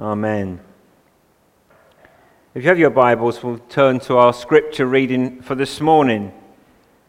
Amen. 0.00 0.60
If 2.54 2.62
you 2.62 2.70
have 2.70 2.78
your 2.78 2.88
Bibles, 2.88 3.42
we'll 3.42 3.58
turn 3.58 4.00
to 4.00 4.16
our 4.16 4.32
scripture 4.32 4.86
reading 4.86 5.42
for 5.42 5.54
this 5.54 5.78
morning. 5.78 6.32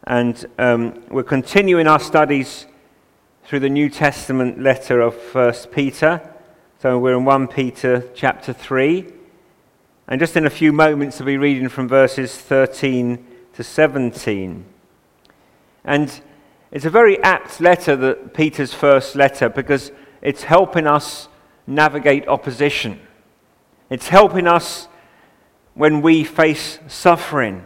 And 0.03 0.45
um, 0.59 1.01
we're 1.09 1.23
continuing 1.23 1.87
our 1.87 2.01
studies 2.01 2.65
through 3.45 3.61
the 3.61 3.69
New 3.69 3.89
Testament 3.89 4.59
letter 4.59 4.99
of 4.99 5.15
1 5.33 5.53
Peter. 5.71 6.35
So 6.79 6.99
we're 6.99 7.15
in 7.15 7.23
1 7.23 7.47
Peter 7.47 8.09
chapter 8.13 8.51
3. 8.51 9.07
And 10.09 10.19
just 10.19 10.35
in 10.35 10.45
a 10.45 10.49
few 10.49 10.73
moments, 10.73 11.17
we'll 11.17 11.27
be 11.27 11.37
reading 11.37 11.69
from 11.69 11.87
verses 11.87 12.35
13 12.35 13.25
to 13.53 13.63
17. 13.63 14.65
And 15.85 16.21
it's 16.71 16.83
a 16.83 16.89
very 16.89 17.23
apt 17.23 17.61
letter, 17.61 17.95
that 17.95 18.33
Peter's 18.33 18.73
first 18.73 19.15
letter, 19.15 19.47
because 19.47 19.93
it's 20.21 20.43
helping 20.43 20.87
us 20.87 21.29
navigate 21.67 22.27
opposition. 22.27 22.99
It's 23.89 24.07
helping 24.07 24.47
us 24.47 24.87
when 25.73 26.01
we 26.01 26.23
face 26.23 26.79
suffering. 26.87 27.65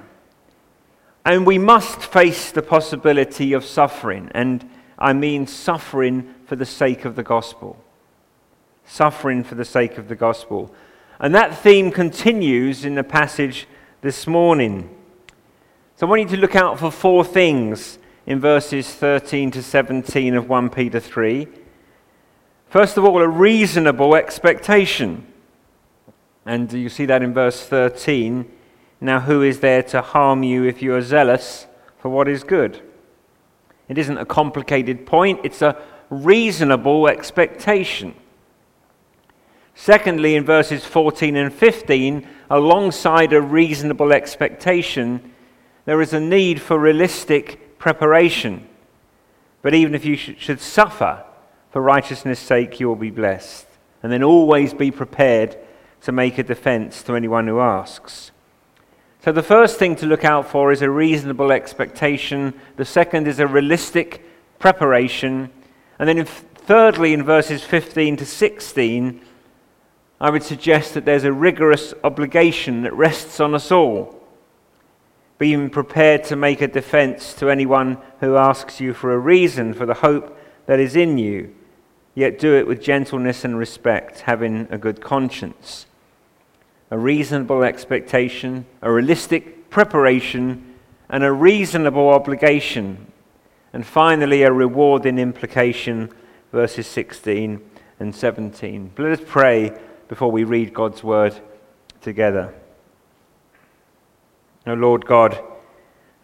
And 1.24 1.46
we 1.46 1.58
must 1.58 2.02
face 2.02 2.52
the 2.52 2.62
possibility 2.62 3.54
of 3.54 3.66
suffering, 3.66 4.30
and 4.36 4.70
I 4.98 5.14
mean 5.14 5.48
suffering 5.48 6.36
for 6.46 6.56
the 6.56 6.66
sake 6.66 7.04
of 7.04 7.16
the 7.16 7.24
gospel. 7.24 7.84
Suffering 8.86 9.44
for 9.44 9.56
the 9.56 9.66
sake 9.66 9.98
of 9.98 10.08
the 10.08 10.16
gospel. 10.16 10.74
And 11.20 11.34
that 11.34 11.58
theme 11.58 11.92
continues 11.92 12.86
in 12.86 12.96
the 12.96 13.04
passage 13.04 13.68
this 14.02 14.28
morning. 14.28 14.90
So 15.96 16.06
I 16.06 16.10
want 16.10 16.22
you 16.22 16.36
to 16.36 16.38
look 16.38 16.56
out 16.56 16.78
for 16.78 16.92
four 16.92 17.24
things 17.24 17.98
in 18.28 18.40
verses 18.40 18.94
13 18.94 19.50
to 19.52 19.64
17 19.64 20.36
of 20.36 20.48
1 20.48 20.70
Peter 20.70 21.00
3. 21.00 21.48
First 22.76 22.98
of 22.98 23.06
all, 23.06 23.22
a 23.22 23.28
reasonable 23.30 24.16
expectation. 24.16 25.26
And 26.46 26.74
you 26.74 26.90
see 26.90 27.06
that 27.06 27.24
in 27.24 27.34
verse 27.34 27.66
13. 27.66 28.52
Now, 29.00 29.22
who 29.22 29.44
is 29.44 29.62
there 29.62 29.82
to 29.84 30.02
harm 30.02 30.44
you 30.44 30.66
if 30.66 30.82
you 30.82 30.94
are 30.94 31.02
zealous 31.02 31.68
for 32.00 32.10
what 32.10 32.28
is 32.28 32.44
good? 32.44 32.82
It 33.88 33.98
isn't 33.98 34.18
a 34.18 34.26
complicated 34.26 35.06
point, 35.06 35.40
it's 35.46 35.62
a 35.62 35.82
reasonable 36.10 37.08
expectation. 37.08 38.14
Secondly, 39.74 40.36
in 40.36 40.44
verses 40.44 40.84
14 40.84 41.38
and 41.38 41.54
15, 41.54 42.28
alongside 42.50 43.32
a 43.32 43.42
reasonable 43.42 44.12
expectation, 44.12 45.32
there 45.86 46.02
is 46.02 46.12
a 46.12 46.20
need 46.20 46.60
for 46.60 46.78
realistic 46.78 47.80
preparation. 47.80 48.68
But 49.62 49.74
even 49.74 49.96
if 49.96 50.04
you 50.04 50.18
should 50.18 50.60
suffer 50.60 51.24
for 51.76 51.82
righteousness' 51.82 52.40
sake, 52.40 52.80
you 52.80 52.88
will 52.88 52.96
be 52.96 53.12
blessed. 53.12 53.68
And 54.02 54.10
then 54.10 54.24
always 54.24 54.74
be 54.74 54.92
prepared 54.92 55.58
to 56.04 56.14
make 56.14 56.38
a 56.38 56.44
defense 56.44 57.04
to 57.04 57.18
anyone 57.18 57.48
who 57.48 57.60
asks. 57.60 58.32
So, 59.20 59.34
the 59.34 59.44
first 59.44 59.78
thing 59.78 59.98
to 59.98 60.06
look 60.06 60.24
out 60.24 60.48
for 60.48 60.72
is 60.72 60.82
a 60.82 60.90
reasonable 60.90 61.52
expectation. 61.52 62.54
The 62.78 62.86
second 62.86 63.28
is 63.28 63.40
a 63.40 63.48
realistic 63.48 64.24
preparation. 64.58 65.52
And 66.00 66.08
then, 66.08 66.24
thirdly, 66.24 67.12
in 67.12 67.24
verses 67.24 67.62
15 67.62 68.16
to 68.16 68.26
16, 68.26 69.20
I 70.22 70.30
would 70.30 70.44
suggest 70.44 70.94
that 70.94 71.04
there's 71.04 71.26
a 71.26 71.34
rigorous 71.34 71.94
obligation 72.06 72.84
that 72.84 72.94
rests 72.94 73.42
on 73.42 73.54
us 73.54 73.70
all. 73.70 74.24
Being 75.40 75.70
prepared 75.70 76.24
to 76.24 76.38
make 76.38 76.62
a 76.62 76.70
defense 76.70 77.34
to 77.34 77.50
anyone 77.50 77.98
who 78.22 78.38
asks 78.38 78.80
you 78.80 78.94
for 78.94 79.12
a 79.12 79.20
reason 79.20 79.74
for 79.74 79.86
the 79.86 79.96
hope 79.96 80.40
that 80.68 80.80
is 80.80 80.96
in 80.96 81.18
you, 81.18 81.54
yet 82.16 82.40
do 82.40 82.56
it 82.56 82.66
with 82.66 82.82
gentleness 82.82 83.44
and 83.44 83.58
respect, 83.58 84.22
having 84.22 84.68
a 84.72 84.78
good 84.78 85.02
conscience 85.02 85.86
a 86.92 86.98
reasonable 86.98 87.64
expectation, 87.64 88.66
a 88.82 88.92
realistic 88.92 89.70
preparation, 89.70 90.76
and 91.10 91.24
a 91.24 91.32
reasonable 91.32 92.10
obligation. 92.10 93.12
And 93.74 93.86
finally, 93.86 94.44
a 94.44 94.52
rewarding 94.52 95.18
implication, 95.18 96.10
verses 96.52 96.88
16 96.88 97.60
and 98.00 98.16
17. 98.16 98.92
But 98.96 99.04
let 99.04 99.20
us 99.20 99.26
pray 99.28 99.78
before 100.08 100.32
we 100.32 100.44
read 100.44 100.74
God's 100.74 101.04
word 101.04 101.38
together. 102.02 102.54
O 104.68 104.74
Lord 104.74 105.06
God, 105.06 105.44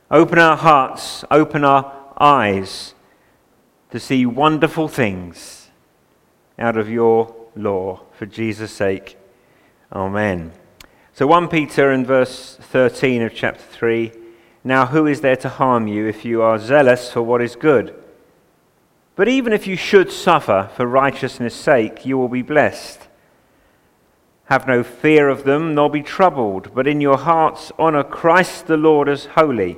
open 0.10 0.40
our 0.40 0.58
hearts, 0.58 1.26
open 1.30 1.64
our 1.64 2.14
eyes 2.20 2.94
to 3.90 4.00
see 4.00 4.26
wonderful 4.26 4.88
things 4.88 5.61
out 6.62 6.78
of 6.78 6.90
your 6.90 7.36
law 7.56 8.02
for 8.14 8.26
Jesus' 8.26 8.72
sake. 8.72 9.18
Amen. 9.92 10.54
So 11.14 11.28
1 11.28 11.50
Peter 11.50 11.92
in 11.92 12.06
verse 12.06 12.56
13 12.56 13.22
of 13.24 13.34
chapter 13.34 13.64
3 13.64 14.12
Now 14.64 14.86
who 14.86 15.06
is 15.06 15.22
there 15.22 15.36
to 15.38 15.50
harm 15.50 15.88
you 15.88 16.08
if 16.08 16.24
you 16.24 16.42
are 16.42 16.58
zealous 16.58 17.12
for 17.12 17.22
what 17.22 17.42
is 17.42 17.56
good? 17.56 17.96
But 19.16 19.28
even 19.28 19.52
if 19.52 19.68
you 19.68 19.76
should 19.76 20.12
suffer 20.12 20.70
for 20.76 20.86
righteousness' 20.86 21.54
sake, 21.54 22.06
you 22.06 22.18
will 22.18 22.30
be 22.30 22.42
blessed. 22.42 23.08
Have 24.46 24.68
no 24.68 24.84
fear 24.84 25.30
of 25.30 25.44
them, 25.44 25.76
nor 25.76 25.90
be 25.90 26.02
troubled, 26.02 26.74
but 26.74 26.88
in 26.88 27.02
your 27.02 27.18
hearts 27.18 27.72
honor 27.78 28.04
Christ 28.04 28.68
the 28.68 28.78
Lord 28.78 29.10
as 29.10 29.26
holy. 29.26 29.78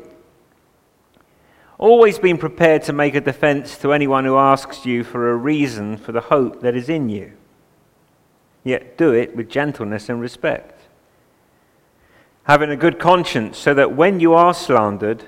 Always 1.83 2.17
being 2.17 2.38
prepared 2.38 2.83
to 2.83 2.94
make 2.94 3.13
a 3.13 3.19
defense 3.19 3.77
to 3.79 3.91
anyone 3.91 4.23
who 4.23 4.38
asks 4.38 4.85
you 4.85 5.03
for 5.03 5.29
a 5.29 5.35
reason 5.35 5.97
for 5.97 6.13
the 6.13 6.21
hope 6.21 6.61
that 6.61 6.77
is 6.77 6.88
in 6.88 7.09
you 7.09 7.33
yet 8.63 8.97
do 8.97 9.11
it 9.11 9.35
with 9.35 9.49
gentleness 9.49 10.07
and 10.07 10.22
respect. 10.22 10.79
Having 12.45 12.69
a 12.69 12.77
good 12.77 12.99
conscience, 12.99 13.57
so 13.57 13.73
that 13.73 13.93
when 13.93 14.22
you 14.22 14.33
are 14.33 14.53
slandered, 14.53 15.25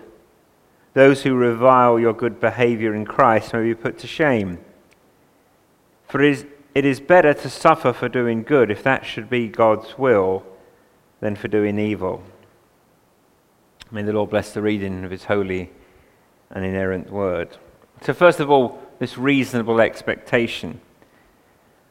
those 0.94 1.24
who 1.24 1.36
revile 1.36 2.00
your 2.00 2.14
good 2.14 2.40
behavior 2.40 2.96
in 2.96 3.04
Christ 3.04 3.54
may 3.54 3.64
be 3.64 3.76
put 3.76 3.98
to 4.00 4.08
shame. 4.08 4.60
For 6.08 6.24
it 6.24 6.32
is, 6.32 6.46
it 6.74 6.86
is 6.86 7.02
better 7.02 7.34
to 7.34 7.50
suffer 7.50 7.92
for 7.92 8.08
doing 8.08 8.44
good, 8.44 8.72
if 8.72 8.82
that 8.84 9.06
should 9.06 9.30
be 9.30 9.50
God's 9.50 9.98
will, 9.98 10.46
than 11.20 11.36
for 11.36 11.50
doing 11.50 11.78
evil. 11.78 12.24
May 13.92 14.04
the 14.04 14.14
Lord 14.14 14.30
bless 14.30 14.54
the 14.54 14.62
reading 14.62 15.04
of 15.04 15.12
his 15.12 15.26
holy 15.26 15.72
and 16.52 16.66
inerrant 16.66 17.10
word. 17.10 17.58
So, 18.02 18.14
first 18.14 18.40
of 18.40 18.50
all, 18.50 18.82
this 19.00 19.18
reasonable 19.18 19.82
expectation. 19.82 20.80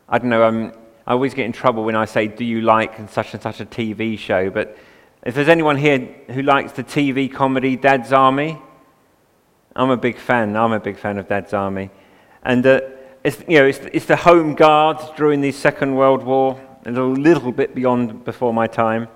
I 0.08 0.18
don't 0.18 0.30
know, 0.30 0.42
I'm 0.42 0.72
I 1.06 1.12
always 1.12 1.34
get 1.34 1.44
in 1.44 1.52
trouble 1.52 1.84
when 1.84 1.96
I 1.96 2.06
say, 2.06 2.28
Do 2.28 2.44
you 2.44 2.62
like 2.62 3.10
such 3.10 3.34
and 3.34 3.42
such 3.42 3.60
a 3.60 3.66
TV 3.66 4.18
show? 4.18 4.48
But 4.50 4.76
if 5.22 5.34
there's 5.34 5.48
anyone 5.48 5.76
here 5.76 5.98
who 6.28 6.42
likes 6.42 6.72
the 6.72 6.84
TV 6.84 7.32
comedy 7.32 7.76
Dad's 7.76 8.12
Army, 8.12 8.58
I'm 9.76 9.90
a 9.90 9.96
big 9.96 10.18
fan. 10.18 10.56
I'm 10.56 10.72
a 10.72 10.80
big 10.80 10.98
fan 10.98 11.18
of 11.18 11.28
Dad's 11.28 11.52
Army. 11.52 11.90
And 12.42 12.66
uh, 12.66 12.80
it's, 13.22 13.42
you 13.48 13.58
know, 13.58 13.66
it's, 13.66 13.80
it's 13.92 14.06
the 14.06 14.16
home 14.16 14.54
guard 14.54 14.98
during 15.16 15.40
the 15.40 15.52
Second 15.52 15.94
World 15.94 16.22
War, 16.22 16.60
a 16.86 16.90
little, 16.90 17.52
bit 17.52 17.74
beyond 17.74 18.24
before 18.24 18.54
my 18.54 18.66
time. 18.66 19.08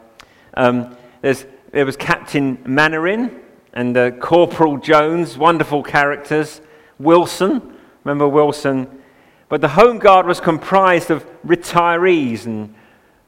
Um, 0.54 0.96
there 1.22 1.84
was 1.84 1.96
Captain 1.96 2.58
Mainwaring 2.66 3.40
and 3.78 3.96
uh, 3.96 4.10
Corporal 4.10 4.76
Jones, 4.76 5.38
wonderful 5.38 5.84
characters. 5.84 6.60
Wilson, 6.98 7.76
remember 8.02 8.26
Wilson? 8.26 8.88
But 9.48 9.60
the 9.60 9.68
Home 9.68 10.00
Guard 10.00 10.26
was 10.26 10.40
comprised 10.40 11.12
of 11.12 11.24
retirees, 11.46 12.44
and 12.44 12.74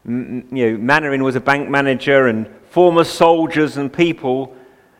you 0.04 0.72
know, 0.72 0.76
Mainwaring 0.76 1.22
was 1.22 1.36
a 1.36 1.40
bank 1.40 1.70
manager, 1.70 2.26
and 2.26 2.48
former 2.68 3.04
soldiers 3.04 3.76
and 3.76 3.92
people 3.92 4.52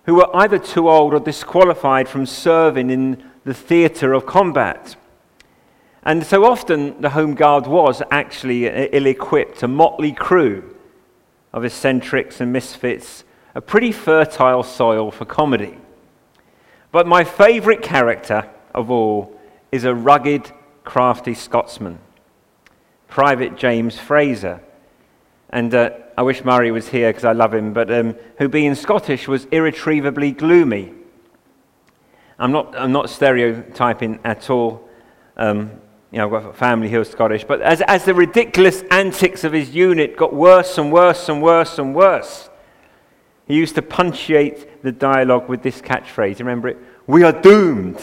who 0.05 0.15
were 0.15 0.37
either 0.37 0.56
too 0.56 0.89
old 0.89 1.15
or 1.15 1.19
disqualified 1.19 2.09
from 2.09 2.27
serving 2.27 2.89
in 2.89 3.21
the 3.44 3.53
theatre 3.53 4.12
of 4.12 4.27
combat. 4.27 4.94
And 6.05 6.25
so 6.25 6.44
often 6.44 7.00
the 7.00 7.10
Home 7.10 7.34
Guard 7.34 7.66
was 7.66 8.03
actually 8.12 8.66
ill 8.69 9.06
equipped, 9.06 9.65
a 9.65 9.69
motley 9.69 10.13
crew 10.13 10.77
of 11.53 11.65
eccentrics 11.65 12.41
and 12.41 12.53
misfits, 12.53 13.24
a 13.54 13.60
pretty 13.60 13.92
fertile 13.92 14.62
soil 14.62 15.10
for 15.10 15.24
comedy. 15.24 15.78
But 16.92 17.06
my 17.06 17.24
favourite 17.24 17.82
character 17.82 18.48
of 18.74 18.91
all 18.91 19.38
is 19.72 19.84
a 19.84 19.94
rugged 19.94 20.50
crafty 20.84 21.34
Scotsman, 21.34 21.98
Private 23.08 23.56
James 23.56 23.98
Frazer. 23.98 24.60
And 25.50 25.74
uh, 25.74 25.91
I 26.16 26.22
wish 26.22 26.44
Murray 26.44 26.70
was 26.70 26.88
here 26.88 27.10
because 27.10 27.24
I 27.24 27.32
love 27.32 27.54
him, 27.54 27.72
but 27.72 27.92
um, 27.92 28.14
who, 28.38 28.48
being 28.48 28.74
Scottish, 28.74 29.26
was 29.26 29.47
irretrievably 29.47 30.32
gloomy. 30.32 30.92
I'm 32.38 32.52
not, 32.52 32.76
I'm 32.76 32.92
not 32.92 33.10
stereotyping 33.10 34.20
at 34.24 34.50
all. 34.50 34.88
Um, 35.36 35.70
you 36.10 36.18
know, 36.18 36.26
I've 36.26 36.42
got 36.42 36.50
a 36.50 36.52
family 36.52 36.91
who 36.91 37.00
are 37.00 37.04
Scottish. 37.04 37.44
But 37.44 37.62
as, 37.62 37.80
as 37.82 38.04
the 38.04 38.14
ridiculous 38.14 38.82
antics 38.91 39.44
of 39.44 39.52
his 39.52 39.74
unit 39.74 40.16
got 40.16 40.34
worse 40.34 40.76
and 40.76 40.92
worse 40.92 41.28
and 41.28 41.42
worse 41.42 41.78
and 41.78 41.94
worse, 41.94 42.49
he 43.50 43.56
used 43.56 43.74
to 43.74 43.82
punctuate 43.82 44.80
the 44.84 44.92
dialogue 44.92 45.48
with 45.48 45.60
this 45.60 45.80
catchphrase. 45.80 46.38
Remember 46.38 46.68
it? 46.68 46.78
We 47.08 47.24
are 47.24 47.32
doomed. 47.32 48.00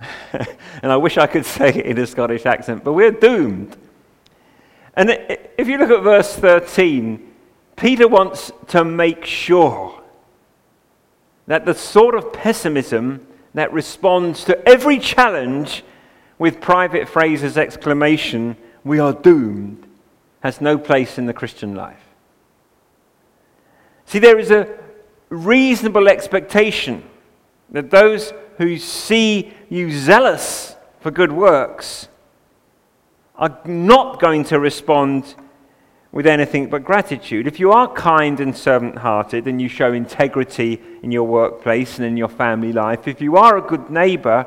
and 0.32 0.90
I 0.90 0.96
wish 0.96 1.18
I 1.18 1.26
could 1.26 1.44
say 1.44 1.68
it 1.68 1.84
in 1.84 1.98
a 1.98 2.06
Scottish 2.06 2.46
accent, 2.46 2.82
but 2.82 2.94
we're 2.94 3.10
doomed. 3.10 3.76
And 4.94 5.10
if 5.58 5.68
you 5.68 5.76
look 5.76 5.90
at 5.90 6.02
verse 6.02 6.34
13, 6.34 7.30
Peter 7.76 8.08
wants 8.08 8.50
to 8.68 8.84
make 8.84 9.26
sure 9.26 10.02
that 11.46 11.66
the 11.66 11.74
sort 11.74 12.14
of 12.14 12.32
pessimism 12.32 13.26
that 13.52 13.70
responds 13.70 14.44
to 14.44 14.66
every 14.66 14.98
challenge 14.98 15.84
with 16.38 16.58
Private 16.62 17.06
Frazer's, 17.06 17.58
exclamation, 17.58 18.56
we 18.82 18.98
are 18.98 19.12
doomed, 19.12 19.86
has 20.40 20.62
no 20.62 20.78
place 20.78 21.18
in 21.18 21.26
the 21.26 21.34
Christian 21.34 21.74
life. 21.74 22.03
See, 24.06 24.18
there 24.18 24.38
is 24.38 24.50
a 24.50 24.68
reasonable 25.28 26.08
expectation 26.08 27.02
that 27.70 27.90
those 27.90 28.32
who 28.58 28.78
see 28.78 29.52
you 29.68 29.90
zealous 29.90 30.76
for 31.00 31.10
good 31.10 31.32
works 31.32 32.08
are 33.36 33.58
not 33.64 34.20
going 34.20 34.44
to 34.44 34.60
respond 34.60 35.34
with 36.12 36.26
anything 36.26 36.68
but 36.68 36.84
gratitude. 36.84 37.48
If 37.48 37.58
you 37.58 37.72
are 37.72 37.92
kind 37.92 38.38
and 38.38 38.56
servant 38.56 38.98
hearted 38.98 39.48
and 39.48 39.60
you 39.60 39.68
show 39.68 39.92
integrity 39.92 40.80
in 41.02 41.10
your 41.10 41.24
workplace 41.24 41.98
and 41.98 42.06
in 42.06 42.16
your 42.16 42.28
family 42.28 42.72
life, 42.72 43.08
if 43.08 43.20
you 43.20 43.36
are 43.36 43.58
a 43.58 43.60
good 43.60 43.90
neighbor, 43.90 44.46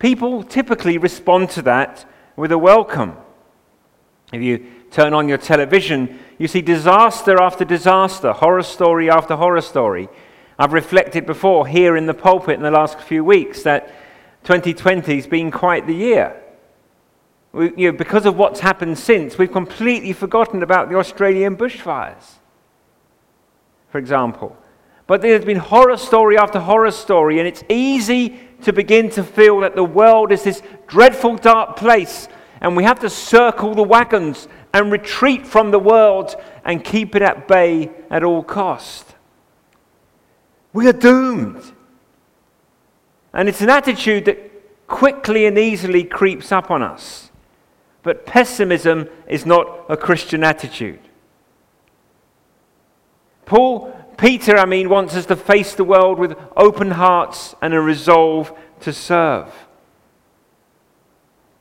people 0.00 0.42
typically 0.42 0.98
respond 0.98 1.50
to 1.50 1.62
that 1.62 2.04
with 2.34 2.50
a 2.50 2.58
welcome. 2.58 3.16
If 4.32 4.42
you 4.42 4.64
turn 4.90 5.12
on 5.12 5.28
your 5.28 5.38
television, 5.38 6.18
you 6.38 6.48
see 6.48 6.62
disaster 6.62 7.40
after 7.40 7.64
disaster, 7.64 8.32
horror 8.32 8.62
story 8.62 9.10
after 9.10 9.36
horror 9.36 9.60
story. 9.60 10.08
I've 10.58 10.72
reflected 10.72 11.26
before 11.26 11.66
here 11.66 11.96
in 11.96 12.06
the 12.06 12.14
pulpit 12.14 12.56
in 12.56 12.62
the 12.62 12.70
last 12.70 13.00
few 13.00 13.24
weeks 13.24 13.62
that 13.62 13.88
2020 14.44 15.16
has 15.16 15.26
been 15.26 15.50
quite 15.50 15.86
the 15.86 15.94
year. 15.94 16.40
We, 17.52 17.72
you 17.76 17.90
know, 17.90 17.98
because 17.98 18.26
of 18.26 18.36
what's 18.36 18.60
happened 18.60 18.98
since, 18.98 19.36
we've 19.36 19.50
completely 19.50 20.12
forgotten 20.12 20.62
about 20.62 20.88
the 20.88 20.96
Australian 20.96 21.56
bushfires, 21.56 22.34
for 23.88 23.98
example. 23.98 24.56
But 25.06 25.22
there's 25.22 25.44
been 25.44 25.56
horror 25.56 25.96
story 25.96 26.38
after 26.38 26.60
horror 26.60 26.92
story, 26.92 27.40
and 27.40 27.48
it's 27.48 27.64
easy 27.68 28.38
to 28.62 28.72
begin 28.72 29.10
to 29.10 29.24
feel 29.24 29.60
that 29.60 29.74
the 29.74 29.82
world 29.82 30.30
is 30.30 30.44
this 30.44 30.62
dreadful, 30.86 31.36
dark 31.36 31.76
place, 31.76 32.28
and 32.60 32.76
we 32.76 32.84
have 32.84 33.00
to 33.00 33.10
circle 33.10 33.74
the 33.74 33.82
wagons 33.82 34.48
and 34.72 34.92
retreat 34.92 35.46
from 35.46 35.70
the 35.70 35.78
world 35.78 36.36
and 36.64 36.84
keep 36.84 37.16
it 37.16 37.22
at 37.22 37.48
bay 37.48 37.90
at 38.10 38.22
all 38.22 38.42
cost. 38.42 39.14
We 40.72 40.86
are 40.86 40.92
doomed. 40.92 41.72
And 43.32 43.48
it's 43.48 43.60
an 43.60 43.70
attitude 43.70 44.26
that 44.26 44.86
quickly 44.86 45.46
and 45.46 45.56
easily 45.56 46.04
creeps 46.04 46.52
up 46.52 46.70
on 46.70 46.82
us. 46.82 47.30
But 48.02 48.26
pessimism 48.26 49.08
is 49.28 49.46
not 49.46 49.86
a 49.88 49.96
Christian 49.96 50.42
attitude. 50.42 51.00
Paul, 53.44 53.96
Peter, 54.16 54.56
I 54.56 54.64
mean, 54.64 54.88
wants 54.88 55.14
us 55.16 55.26
to 55.26 55.36
face 55.36 55.74
the 55.74 55.84
world 55.84 56.18
with 56.18 56.36
open 56.56 56.92
hearts 56.92 57.54
and 57.60 57.74
a 57.74 57.80
resolve 57.80 58.52
to 58.80 58.92
serve. 58.92 59.52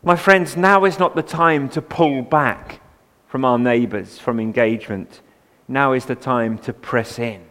My 0.02 0.16
friends, 0.16 0.56
now 0.56 0.86
is 0.86 0.98
not 0.98 1.16
the 1.16 1.24
time 1.24 1.68
to 1.70 1.82
pull 1.82 2.22
back 2.22 2.80
from 3.28 3.44
our 3.44 3.60
neighbors, 3.60 4.18
from 4.18 4.40
engagement. 4.40 5.22
Now 5.68 5.94
is 5.94 6.06
the 6.06 6.16
time 6.16 6.58
to 6.60 6.74
press 6.74 7.20
in. 7.20 7.46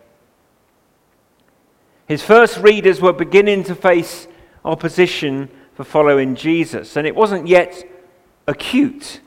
His 2.07 2.23
first 2.23 2.59
readers 2.59 3.03
were 3.03 3.13
beginning 3.13 3.65
to 3.65 3.75
face 3.75 4.27
opposition 4.65 5.51
for 5.75 5.85
following 5.85 6.35
Jesus, 6.35 6.97
and 6.97 7.07
it 7.07 7.15
wasn't 7.15 7.47
yet 7.47 7.85
acute. 8.47 9.21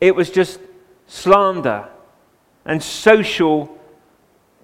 It 0.00 0.14
was 0.14 0.30
just 0.30 0.60
slander 1.06 1.88
and 2.64 2.82
social 2.82 3.76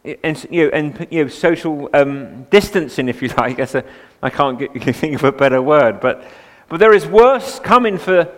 and 0.05 0.47
you 0.51 0.65
know, 0.65 0.71
and 0.73 1.09
you 1.11 1.25
know, 1.25 1.29
social 1.29 1.91
um, 1.93 2.45
distancing, 2.45 3.09
if 3.09 3.21
you 3.21 3.29
like. 3.37 3.61
I, 3.61 3.83
I 4.23 4.31
can't 4.31 4.59
get, 4.59 4.73
think 4.97 5.15
of 5.15 5.25
a 5.25 5.33
better 5.33 5.61
word, 5.61 6.01
but 6.01 6.25
but 6.71 6.79
there 6.79 6.95
is 6.95 7.05
worse 7.05 7.59
coming 7.59 7.99
for 7.99 8.33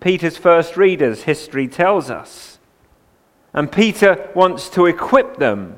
Peter's 0.00 0.36
first 0.36 0.76
readers. 0.76 1.22
History 1.22 1.68
tells 1.68 2.10
us, 2.10 2.58
and 3.54 3.70
Peter 3.70 4.28
wants 4.34 4.68
to 4.70 4.86
equip 4.86 5.36
them 5.36 5.76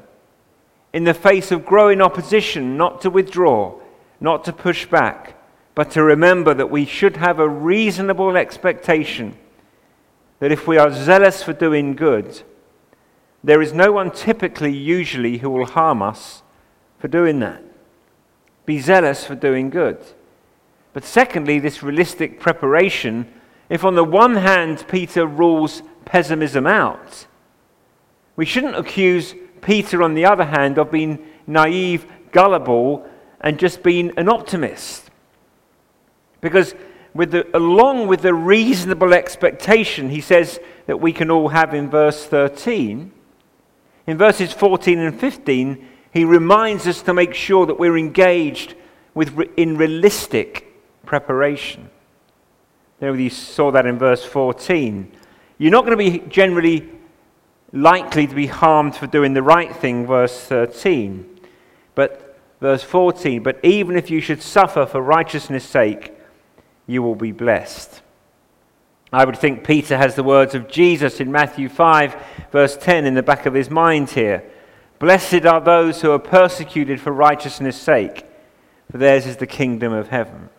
in 0.94 1.04
the 1.04 1.12
face 1.12 1.52
of 1.52 1.66
growing 1.66 2.00
opposition, 2.00 2.78
not 2.78 3.02
to 3.02 3.10
withdraw, 3.10 3.78
not 4.20 4.42
to 4.46 4.54
push 4.54 4.86
back, 4.86 5.36
but 5.74 5.90
to 5.90 6.02
remember 6.02 6.54
that 6.54 6.70
we 6.70 6.86
should 6.86 7.18
have 7.18 7.38
a 7.38 7.48
reasonable 7.48 8.38
expectation 8.38 9.36
that 10.40 10.50
if 10.50 10.66
we 10.66 10.78
are 10.78 10.90
zealous 10.90 11.42
for 11.42 11.52
doing 11.52 11.94
good, 11.94 12.40
there 13.44 13.60
is 13.60 13.74
no 13.74 13.92
one 13.92 14.10
typically, 14.10 14.74
usually, 14.74 15.38
who 15.38 15.50
will 15.50 15.66
harm 15.66 16.00
us 16.00 16.42
for 16.98 17.08
doing 17.08 17.40
that. 17.40 17.62
Be 18.64 18.80
zealous 18.80 19.26
for 19.26 19.34
doing 19.34 19.68
good. 19.68 20.02
But 20.92 21.04
secondly, 21.04 21.58
this 21.58 21.82
realistic 21.82 22.40
preparation, 22.40 23.32
if 23.68 23.84
on 23.84 23.94
the 23.94 24.04
one 24.04 24.36
hand 24.36 24.84
Peter 24.88 25.26
rules 25.26 25.82
pessimism 26.04 26.66
out, 26.66 27.26
we 28.36 28.44
shouldn't 28.44 28.76
accuse 28.76 29.34
Peter, 29.60 30.02
on 30.02 30.14
the 30.14 30.24
other 30.24 30.44
hand, 30.44 30.78
of 30.78 30.90
being 30.90 31.18
naive, 31.46 32.06
gullible, 32.30 33.08
and 33.40 33.58
just 33.58 33.82
being 33.82 34.12
an 34.16 34.28
optimist. 34.28 35.10
Because 36.40 36.74
with 37.14 37.32
the, 37.32 37.56
along 37.56 38.06
with 38.06 38.22
the 38.22 38.34
reasonable 38.34 39.12
expectation, 39.12 40.10
he 40.10 40.20
says 40.20 40.60
that 40.86 41.00
we 41.00 41.12
can 41.12 41.30
all 41.30 41.48
have 41.48 41.74
in 41.74 41.90
verse 41.90 42.24
13, 42.26 43.10
in 44.06 44.16
verses 44.16 44.52
14 44.52 44.98
and 45.00 45.18
15, 45.18 45.86
he 46.14 46.24
reminds 46.24 46.86
us 46.86 47.02
to 47.02 47.12
make 47.12 47.34
sure 47.34 47.66
that 47.66 47.78
we're 47.78 47.98
engaged 47.98 48.74
with, 49.14 49.38
in 49.56 49.76
realistic 49.76 50.67
preparation. 51.08 51.88
There 53.00 53.16
you 53.16 53.30
saw 53.30 53.70
that 53.70 53.86
in 53.86 53.98
verse 53.98 54.24
14. 54.24 55.10
You're 55.56 55.72
not 55.72 55.86
going 55.86 55.96
to 55.96 56.10
be 56.10 56.18
generally 56.28 56.86
likely 57.72 58.26
to 58.26 58.34
be 58.34 58.46
harmed 58.46 58.94
for 58.94 59.06
doing 59.06 59.32
the 59.32 59.42
right 59.42 59.74
thing, 59.74 60.06
verse 60.06 60.38
13. 60.44 61.40
But 61.94 62.38
verse 62.60 62.82
14, 62.82 63.42
but 63.42 63.58
even 63.64 63.96
if 63.96 64.10
you 64.10 64.20
should 64.20 64.42
suffer 64.42 64.84
for 64.84 65.00
righteousness' 65.00 65.64
sake, 65.64 66.12
you 66.86 67.02
will 67.02 67.14
be 67.14 67.32
blessed. 67.32 68.02
I 69.10 69.24
would 69.24 69.38
think 69.38 69.64
Peter 69.64 69.96
has 69.96 70.14
the 70.14 70.22
words 70.22 70.54
of 70.54 70.68
Jesus 70.68 71.20
in 71.20 71.32
Matthew 71.32 71.70
5, 71.70 72.16
verse 72.52 72.76
10, 72.76 73.06
in 73.06 73.14
the 73.14 73.22
back 73.22 73.46
of 73.46 73.54
his 73.54 73.70
mind 73.70 74.10
here. 74.10 74.44
Blessed 74.98 75.46
are 75.46 75.60
those 75.62 76.02
who 76.02 76.10
are 76.10 76.18
persecuted 76.18 77.00
for 77.00 77.12
righteousness' 77.12 77.80
sake, 77.80 78.26
for 78.90 78.98
theirs 78.98 79.26
is 79.26 79.38
the 79.38 79.46
kingdom 79.46 79.94
of 79.94 80.08
heaven. 80.08 80.50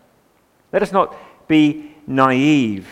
Let 0.71 0.81
us 0.81 0.91
not 0.91 1.15
be 1.47 1.95
naive. 2.05 2.88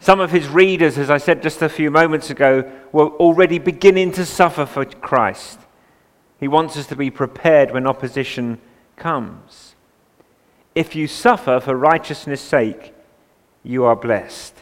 Some 0.00 0.20
of 0.20 0.32
his 0.32 0.48
readers, 0.48 0.98
as 0.98 1.10
I 1.10 1.18
said 1.18 1.42
just 1.42 1.62
a 1.62 1.68
few 1.68 1.90
moments 1.90 2.28
ago, 2.30 2.70
were 2.90 3.10
already 3.10 3.58
beginning 3.58 4.12
to 4.12 4.26
suffer 4.26 4.66
for 4.66 4.84
Christ. 4.84 5.60
He 6.40 6.48
wants 6.48 6.76
us 6.76 6.88
to 6.88 6.96
be 6.96 7.10
prepared 7.10 7.70
when 7.70 7.86
opposition 7.86 8.60
comes. 8.96 9.76
If 10.74 10.96
you 10.96 11.06
suffer 11.06 11.60
for 11.60 11.76
righteousness' 11.76 12.40
sake, 12.40 12.94
you 13.62 13.84
are 13.84 13.94
blessed. 13.94 14.56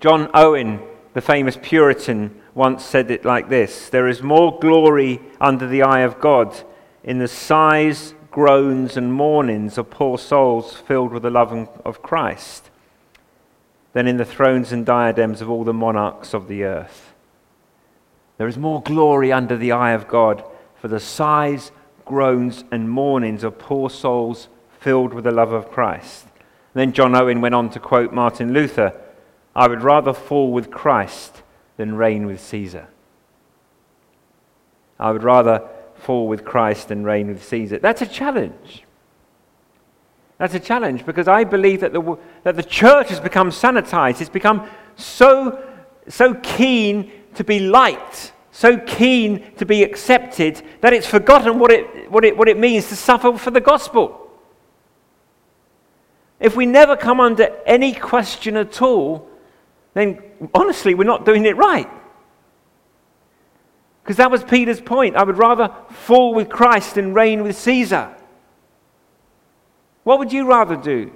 John 0.00 0.28
Owen, 0.34 0.80
the 1.14 1.20
famous 1.20 1.56
Puritan, 1.60 2.38
once 2.54 2.84
said 2.84 3.10
it 3.10 3.24
like 3.24 3.48
this 3.48 3.88
There 3.88 4.08
is 4.08 4.22
more 4.22 4.58
glory 4.58 5.20
under 5.40 5.66
the 5.66 5.82
eye 5.84 6.00
of 6.00 6.20
God 6.20 6.54
in 7.02 7.18
the 7.18 7.28
sighs, 7.28 8.14
groans, 8.32 8.96
and 8.96 9.12
mournings 9.12 9.78
of 9.78 9.90
poor 9.90 10.18
souls 10.18 10.74
filled 10.74 11.12
with 11.12 11.22
the 11.22 11.30
love 11.30 11.52
of 11.84 12.02
Christ 12.02 12.70
than 13.92 14.08
in 14.08 14.16
the 14.16 14.24
thrones 14.24 14.72
and 14.72 14.84
diadems 14.84 15.40
of 15.40 15.50
all 15.50 15.64
the 15.64 15.72
monarchs 15.72 16.34
of 16.34 16.48
the 16.48 16.64
earth. 16.64 17.12
There 18.38 18.48
is 18.48 18.56
more 18.56 18.82
glory 18.82 19.30
under 19.30 19.56
the 19.56 19.72
eye 19.72 19.92
of 19.92 20.08
God 20.08 20.42
for 20.80 20.88
the 20.88 20.98
sighs, 20.98 21.70
groans, 22.04 22.64
and 22.72 22.90
mournings 22.90 23.44
of 23.44 23.58
poor 23.58 23.90
souls 23.90 24.48
filled 24.80 25.14
with 25.14 25.24
the 25.24 25.30
love 25.30 25.52
of 25.52 25.70
Christ. 25.70 26.24
And 26.74 26.80
then 26.80 26.92
John 26.92 27.14
Owen 27.14 27.40
went 27.40 27.54
on 27.54 27.70
to 27.70 27.78
quote 27.78 28.12
Martin 28.12 28.52
Luther 28.52 28.98
I 29.54 29.68
would 29.68 29.82
rather 29.82 30.14
fall 30.14 30.50
with 30.50 30.70
Christ 30.70 31.42
than 31.76 31.94
reign 31.94 32.24
with 32.24 32.40
Caesar. 32.40 32.88
I 34.98 35.12
would 35.12 35.22
rather 35.22 35.68
fall 36.02 36.26
with 36.26 36.44
Christ 36.44 36.90
and 36.90 37.04
reign 37.04 37.28
with 37.28 37.44
Caesar. 37.44 37.78
That's 37.78 38.02
a 38.02 38.06
challenge. 38.06 38.84
That's 40.38 40.54
a 40.54 40.60
challenge 40.60 41.06
because 41.06 41.28
I 41.28 41.44
believe 41.44 41.80
that 41.80 41.92
the, 41.92 42.18
that 42.42 42.56
the 42.56 42.64
church 42.64 43.10
has 43.10 43.20
become 43.20 43.50
sanitized. 43.50 44.20
It's 44.20 44.28
become 44.28 44.68
so, 44.96 45.62
so 46.08 46.34
keen 46.34 47.12
to 47.36 47.44
be 47.44 47.60
liked, 47.60 48.32
so 48.50 48.78
keen 48.78 49.54
to 49.54 49.64
be 49.64 49.84
accepted, 49.84 50.60
that 50.80 50.92
it's 50.92 51.06
forgotten 51.06 51.60
what 51.60 51.70
it, 51.70 52.10
what 52.10 52.24
it, 52.24 52.36
what 52.36 52.48
it 52.48 52.58
means 52.58 52.88
to 52.88 52.96
suffer 52.96 53.38
for 53.38 53.52
the 53.52 53.60
gospel. 53.60 54.18
If 56.40 56.56
we 56.56 56.66
never 56.66 56.96
come 56.96 57.20
under 57.20 57.56
any 57.64 57.94
question 57.94 58.56
at 58.56 58.82
all, 58.82 59.28
then 59.94 60.20
honestly, 60.52 60.94
we're 60.94 61.04
not 61.04 61.24
doing 61.24 61.44
it 61.44 61.56
right. 61.56 61.88
Because 64.02 64.16
that 64.16 64.30
was 64.30 64.42
Peter's 64.42 64.80
point. 64.80 65.16
I 65.16 65.22
would 65.22 65.38
rather 65.38 65.74
fall 65.90 66.34
with 66.34 66.48
Christ 66.48 66.96
than 66.96 67.14
reign 67.14 67.42
with 67.42 67.56
Caesar. 67.56 68.14
What 70.04 70.18
would 70.18 70.32
you 70.32 70.48
rather 70.48 70.76
do? 70.76 71.12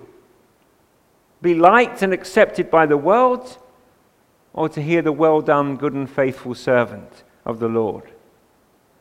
Be 1.43 1.55
liked 1.55 2.03
and 2.03 2.13
accepted 2.13 2.71
by 2.71 2.87
the 2.87 2.97
world, 2.97 3.59
or 4.53 4.69
to 4.69 4.81
hear 4.81 5.03
the 5.03 5.13
well 5.13 5.41
done, 5.41 5.77
good 5.77 5.93
and 5.93 6.09
faithful 6.09 6.55
servant 6.55 7.25
of 7.45 7.59
the 7.59 7.69
Lord? 7.69 8.13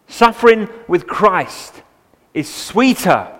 Suffering 0.07 0.67
with 0.87 1.07
Christ 1.07 1.83
is 2.33 2.53
sweeter, 2.53 3.31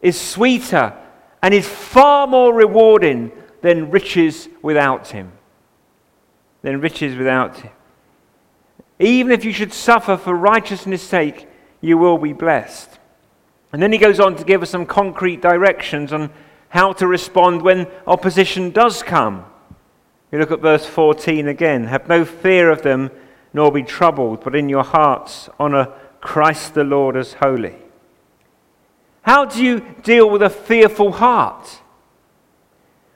is 0.00 0.18
sweeter, 0.18 0.96
and 1.42 1.52
is 1.52 1.68
far 1.68 2.26
more 2.26 2.54
rewarding 2.54 3.32
than 3.60 3.90
riches 3.90 4.48
without 4.62 5.08
Him. 5.08 5.32
Than 6.62 6.80
riches 6.80 7.16
without 7.16 7.58
Him. 7.58 7.72
Even 9.00 9.32
if 9.32 9.44
you 9.46 9.52
should 9.52 9.72
suffer 9.72 10.16
for 10.18 10.34
righteousness' 10.34 11.02
sake, 11.02 11.48
you 11.80 11.96
will 11.96 12.18
be 12.18 12.34
blessed. 12.34 12.98
And 13.72 13.82
then 13.82 13.92
he 13.92 13.98
goes 13.98 14.20
on 14.20 14.36
to 14.36 14.44
give 14.44 14.62
us 14.62 14.70
some 14.70 14.84
concrete 14.84 15.40
directions 15.40 16.12
on 16.12 16.30
how 16.68 16.92
to 16.94 17.06
respond 17.06 17.62
when 17.62 17.86
opposition 18.06 18.70
does 18.70 19.02
come. 19.02 19.46
You 20.30 20.38
look 20.38 20.50
at 20.50 20.60
verse 20.60 20.86
14 20.86 21.48
again. 21.48 21.84
Have 21.84 22.08
no 22.08 22.26
fear 22.26 22.70
of 22.70 22.82
them, 22.82 23.10
nor 23.54 23.72
be 23.72 23.82
troubled, 23.82 24.44
but 24.44 24.54
in 24.54 24.68
your 24.68 24.84
hearts 24.84 25.48
honor 25.58 25.88
Christ 26.20 26.74
the 26.74 26.84
Lord 26.84 27.16
as 27.16 27.32
holy. 27.34 27.76
How 29.22 29.46
do 29.46 29.64
you 29.64 29.80
deal 30.02 30.28
with 30.28 30.42
a 30.42 30.50
fearful 30.50 31.12
heart? 31.12 31.80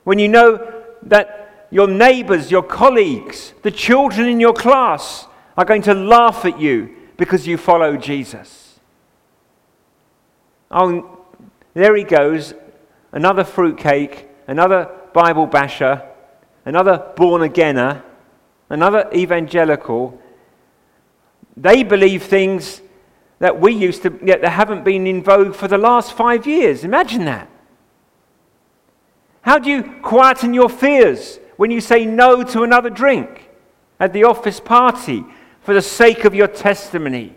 When 0.04 0.18
you 0.18 0.28
know 0.28 0.82
that 1.02 1.66
your 1.70 1.88
neighbors, 1.88 2.50
your 2.50 2.62
colleagues, 2.62 3.52
the 3.62 3.70
children 3.70 4.28
in 4.28 4.40
your 4.40 4.54
class 4.54 5.26
are 5.56 5.64
going 5.64 5.82
to 5.82 5.94
laugh 5.94 6.44
at 6.44 6.60
you 6.60 6.94
because 7.16 7.46
you 7.46 7.56
follow 7.56 7.96
Jesus. 7.96 8.80
Oh, 10.70 11.20
there 11.74 11.94
he 11.96 12.04
goes, 12.04 12.54
another 13.12 13.44
fruitcake, 13.44 14.28
another 14.46 14.90
Bible 15.12 15.46
basher, 15.46 16.02
another 16.64 17.12
born 17.16 17.42
againer, 17.42 18.02
another 18.68 19.08
evangelical. 19.14 20.20
They 21.56 21.84
believe 21.84 22.24
things 22.24 22.80
that 23.38 23.60
we 23.60 23.72
used 23.72 24.02
to, 24.02 24.18
yet 24.24 24.40
that 24.40 24.50
haven't 24.50 24.84
been 24.84 25.06
in 25.06 25.22
vogue 25.22 25.54
for 25.54 25.68
the 25.68 25.78
last 25.78 26.12
five 26.12 26.46
years. 26.46 26.82
Imagine 26.82 27.24
that. 27.26 27.48
How 29.42 29.58
do 29.58 29.70
you 29.70 29.82
quieten 30.02 30.54
your 30.54 30.70
fears 30.70 31.38
when 31.56 31.70
you 31.70 31.80
say 31.80 32.06
no 32.06 32.42
to 32.42 32.62
another 32.62 32.90
drink 32.90 33.50
at 34.00 34.12
the 34.12 34.24
office 34.24 34.58
party? 34.58 35.24
For 35.64 35.72
the 35.72 35.82
sake 35.82 36.26
of 36.26 36.34
your 36.34 36.46
testimony, 36.46 37.34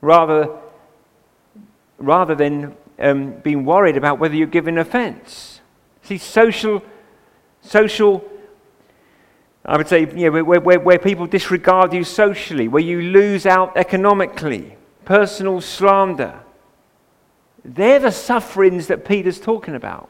rather, 0.00 0.48
rather 1.98 2.34
than 2.34 2.74
um, 2.98 3.32
being 3.42 3.66
worried 3.66 3.98
about 3.98 4.18
whether 4.18 4.34
you're 4.34 4.46
giving 4.46 4.78
offense. 4.78 5.60
See, 6.02 6.16
social, 6.16 6.82
social, 7.60 8.24
I 9.66 9.76
would 9.76 9.86
say, 9.86 10.00
you 10.00 10.30
know, 10.30 10.42
where, 10.44 10.60
where, 10.60 10.80
where 10.80 10.98
people 10.98 11.26
disregard 11.26 11.92
you 11.92 12.04
socially, 12.04 12.68
where 12.68 12.82
you 12.82 13.02
lose 13.02 13.44
out 13.44 13.76
economically, 13.76 14.78
personal 15.04 15.60
slander. 15.60 16.40
They're 17.66 18.00
the 18.00 18.12
sufferings 18.12 18.86
that 18.86 19.04
Peter's 19.04 19.40
talking 19.40 19.74
about. 19.74 20.08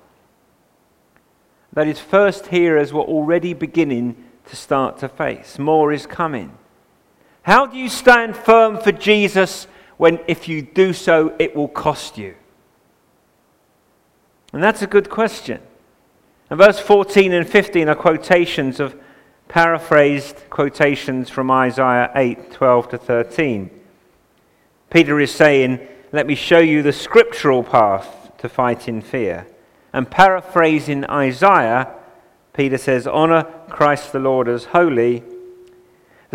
That 1.72 1.88
his 1.88 1.98
first 1.98 2.46
hearers 2.46 2.92
were 2.92 3.02
already 3.02 3.52
beginning 3.52 4.14
to 4.46 4.54
start 4.54 4.98
to 4.98 5.08
face. 5.08 5.58
More 5.58 5.92
is 5.92 6.06
coming. 6.06 6.56
How 7.44 7.66
do 7.66 7.76
you 7.76 7.90
stand 7.90 8.36
firm 8.36 8.78
for 8.78 8.90
Jesus 8.90 9.66
when, 9.98 10.18
if 10.26 10.48
you 10.48 10.62
do 10.62 10.94
so, 10.94 11.36
it 11.38 11.54
will 11.54 11.68
cost 11.68 12.16
you? 12.16 12.34
And 14.52 14.62
that's 14.62 14.80
a 14.80 14.86
good 14.86 15.10
question. 15.10 15.60
And 16.48 16.58
verse 16.58 16.80
14 16.80 17.34
and 17.34 17.46
15 17.46 17.88
are 17.88 17.94
quotations 17.94 18.80
of 18.80 18.98
paraphrased 19.48 20.48
quotations 20.48 21.28
from 21.28 21.50
Isaiah 21.50 22.10
8 22.14 22.50
12 22.50 22.88
to 22.90 22.98
13. 22.98 23.70
Peter 24.88 25.20
is 25.20 25.30
saying, 25.30 25.86
Let 26.12 26.26
me 26.26 26.34
show 26.34 26.60
you 26.60 26.82
the 26.82 26.92
scriptural 26.92 27.62
path 27.62 28.32
to 28.38 28.48
fight 28.48 28.88
in 28.88 29.02
fear. 29.02 29.46
And 29.92 30.10
paraphrasing 30.10 31.04
Isaiah, 31.10 31.92
Peter 32.54 32.78
says, 32.78 33.06
Honor 33.06 33.44
Christ 33.68 34.12
the 34.12 34.18
Lord 34.18 34.48
as 34.48 34.64
holy 34.64 35.22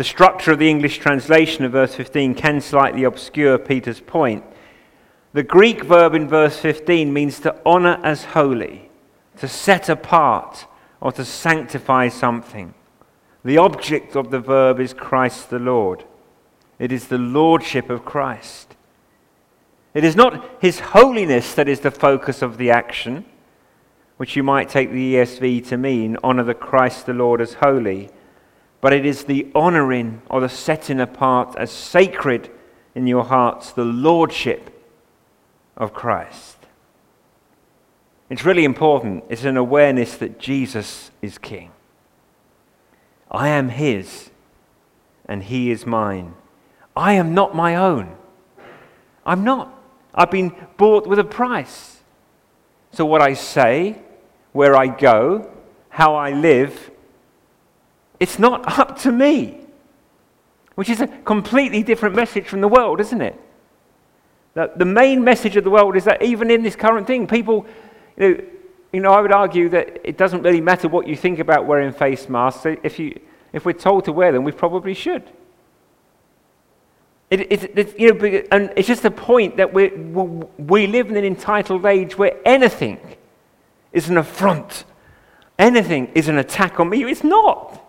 the 0.00 0.04
structure 0.04 0.50
of 0.50 0.58
the 0.58 0.70
English 0.70 0.96
translation 0.96 1.62
of 1.62 1.72
verse 1.72 1.94
15 1.94 2.32
can 2.32 2.58
slightly 2.62 3.04
obscure 3.04 3.58
Peter's 3.58 4.00
point. 4.00 4.42
The 5.34 5.42
Greek 5.42 5.84
verb 5.84 6.14
in 6.14 6.26
verse 6.26 6.56
15 6.56 7.12
means 7.12 7.38
to 7.40 7.54
honor 7.66 8.00
as 8.02 8.24
holy, 8.24 8.88
to 9.36 9.46
set 9.46 9.90
apart, 9.90 10.64
or 11.02 11.12
to 11.12 11.22
sanctify 11.22 12.08
something. 12.08 12.72
The 13.44 13.58
object 13.58 14.16
of 14.16 14.30
the 14.30 14.40
verb 14.40 14.80
is 14.80 14.94
Christ 14.94 15.50
the 15.50 15.58
Lord. 15.58 16.04
It 16.78 16.92
is 16.92 17.08
the 17.08 17.18
lordship 17.18 17.90
of 17.90 18.06
Christ. 18.06 18.76
It 19.92 20.02
is 20.02 20.16
not 20.16 20.62
his 20.62 20.80
holiness 20.80 21.52
that 21.52 21.68
is 21.68 21.80
the 21.80 21.90
focus 21.90 22.40
of 22.40 22.56
the 22.56 22.70
action, 22.70 23.26
which 24.16 24.34
you 24.34 24.42
might 24.42 24.70
take 24.70 24.92
the 24.92 25.16
ESV 25.16 25.68
to 25.68 25.76
mean 25.76 26.16
honor 26.24 26.44
the 26.44 26.54
Christ 26.54 27.04
the 27.04 27.12
Lord 27.12 27.42
as 27.42 27.52
holy 27.52 28.08
but 28.80 28.92
it 28.92 29.04
is 29.04 29.24
the 29.24 29.46
honoring 29.54 30.22
or 30.28 30.40
the 30.40 30.48
setting 30.48 31.00
apart 31.00 31.54
as 31.56 31.70
sacred 31.70 32.50
in 32.94 33.06
your 33.06 33.24
hearts 33.24 33.72
the 33.72 33.84
lordship 33.84 34.70
of 35.76 35.92
Christ. 35.92 36.56
It's 38.30 38.44
really 38.44 38.64
important. 38.64 39.24
It's 39.28 39.44
an 39.44 39.56
awareness 39.56 40.16
that 40.18 40.38
Jesus 40.38 41.10
is 41.20 41.36
king. 41.36 41.72
I 43.30 43.48
am 43.48 43.70
his 43.70 44.30
and 45.26 45.42
he 45.42 45.70
is 45.70 45.86
mine. 45.86 46.34
I 46.96 47.14
am 47.14 47.34
not 47.34 47.54
my 47.54 47.76
own. 47.76 48.16
I'm 49.24 49.44
not. 49.44 49.74
I've 50.14 50.30
been 50.30 50.54
bought 50.76 51.06
with 51.06 51.18
a 51.18 51.24
price. 51.24 52.02
So, 52.92 53.04
what 53.04 53.22
I 53.22 53.34
say, 53.34 54.00
where 54.52 54.74
I 54.74 54.88
go, 54.88 55.50
how 55.88 56.16
I 56.16 56.32
live, 56.32 56.89
it's 58.20 58.38
not 58.38 58.78
up 58.78 58.98
to 59.00 59.10
me. 59.10 59.56
Which 60.76 60.88
is 60.88 61.00
a 61.00 61.08
completely 61.08 61.82
different 61.82 62.14
message 62.14 62.46
from 62.46 62.60
the 62.60 62.68
world, 62.68 63.00
isn't 63.00 63.20
it? 63.20 63.38
That 64.54 64.78
the 64.78 64.84
main 64.84 65.22
message 65.22 65.56
of 65.56 65.64
the 65.64 65.70
world 65.70 65.96
is 65.96 66.04
that 66.04 66.22
even 66.22 66.50
in 66.50 66.62
this 66.62 66.76
current 66.76 67.06
thing, 67.06 67.26
people, 67.26 67.66
you 68.16 68.28
know, 68.28 68.44
you 68.92 69.00
know, 69.00 69.12
I 69.12 69.20
would 69.20 69.32
argue 69.32 69.68
that 69.68 70.00
it 70.02 70.16
doesn't 70.16 70.42
really 70.42 70.60
matter 70.60 70.88
what 70.88 71.06
you 71.06 71.16
think 71.16 71.38
about 71.38 71.66
wearing 71.66 71.92
face 71.92 72.28
masks. 72.28 72.66
If, 72.82 72.98
you, 72.98 73.20
if 73.52 73.64
we're 73.64 73.72
told 73.72 74.06
to 74.06 74.12
wear 74.12 74.32
them, 74.32 74.42
we 74.42 74.52
probably 74.52 74.94
should. 74.94 75.30
It, 77.30 77.52
it, 77.52 77.78
it, 77.78 78.00
you 78.00 78.12
know, 78.12 78.42
and 78.50 78.72
it's 78.76 78.88
just 78.88 79.04
a 79.04 79.10
point 79.10 79.58
that 79.58 79.72
we 79.72 79.90
we 79.90 80.88
live 80.88 81.10
in 81.10 81.16
an 81.16 81.24
entitled 81.24 81.86
age 81.86 82.18
where 82.18 82.36
anything 82.44 82.98
is 83.92 84.08
an 84.08 84.16
affront, 84.16 84.84
anything 85.56 86.10
is 86.14 86.26
an 86.26 86.38
attack 86.38 86.80
on 86.80 86.88
me. 86.88 87.04
It's 87.04 87.22
not. 87.22 87.80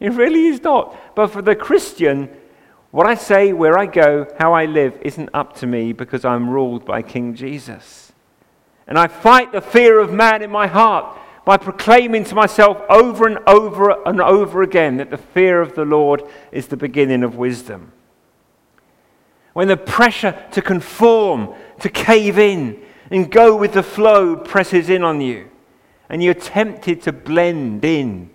It 0.00 0.12
really 0.12 0.46
is 0.46 0.62
not. 0.62 0.96
But 1.14 1.28
for 1.28 1.42
the 1.42 1.56
Christian, 1.56 2.30
what 2.90 3.06
I 3.06 3.14
say, 3.14 3.52
where 3.52 3.78
I 3.78 3.86
go, 3.86 4.26
how 4.38 4.52
I 4.52 4.64
live, 4.64 4.98
isn't 5.02 5.30
up 5.34 5.56
to 5.56 5.66
me 5.66 5.92
because 5.92 6.24
I'm 6.24 6.48
ruled 6.48 6.84
by 6.84 7.02
King 7.02 7.34
Jesus. 7.34 8.12
And 8.86 8.98
I 8.98 9.06
fight 9.06 9.52
the 9.52 9.60
fear 9.60 10.00
of 10.00 10.12
man 10.12 10.42
in 10.42 10.50
my 10.50 10.66
heart 10.66 11.18
by 11.44 11.56
proclaiming 11.56 12.24
to 12.24 12.34
myself 12.34 12.80
over 12.88 13.26
and 13.26 13.38
over 13.46 14.06
and 14.06 14.20
over 14.20 14.62
again 14.62 14.98
that 14.98 15.10
the 15.10 15.18
fear 15.18 15.60
of 15.60 15.74
the 15.74 15.84
Lord 15.84 16.22
is 16.52 16.68
the 16.68 16.76
beginning 16.76 17.22
of 17.22 17.36
wisdom. 17.36 17.92
When 19.52 19.68
the 19.68 19.76
pressure 19.76 20.46
to 20.52 20.62
conform, 20.62 21.54
to 21.80 21.88
cave 21.88 22.38
in, 22.38 22.82
and 23.10 23.30
go 23.30 23.56
with 23.56 23.72
the 23.72 23.82
flow 23.82 24.36
presses 24.36 24.88
in 24.88 25.02
on 25.02 25.20
you, 25.20 25.50
and 26.08 26.22
you're 26.22 26.34
tempted 26.34 27.02
to 27.02 27.12
blend 27.12 27.84
in 27.84 28.30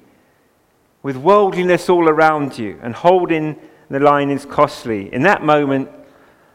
with 1.04 1.18
worldliness 1.18 1.90
all 1.90 2.10
around 2.10 2.58
you, 2.58 2.80
and 2.82 2.96
holding 2.96 3.58
the 3.90 4.00
line 4.00 4.30
is 4.30 4.46
costly. 4.46 5.14
In 5.14 5.22
that 5.24 5.44
moment, 5.44 5.90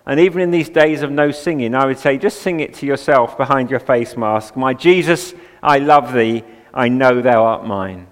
and 0.07 0.19
even 0.19 0.41
in 0.41 0.51
these 0.51 0.71
days 0.71 1.03
of 1.03 1.11
no 1.11 1.31
singing, 1.31 1.75
I 1.75 1.85
would 1.85 1.99
say 1.99 2.17
just 2.17 2.41
sing 2.41 2.61
it 2.61 2.73
to 2.75 2.87
yourself 2.87 3.37
behind 3.37 3.71
your 3.71 3.79
face 3.79 4.17
mask 4.17 4.57
My 4.57 4.73
Jesus, 4.73 5.35
I 5.63 5.79
love 5.79 6.15
thee, 6.15 6.43
I 6.73 6.89
know 6.89 7.21
thou 7.21 7.45
art 7.45 7.67
mine. 7.67 8.07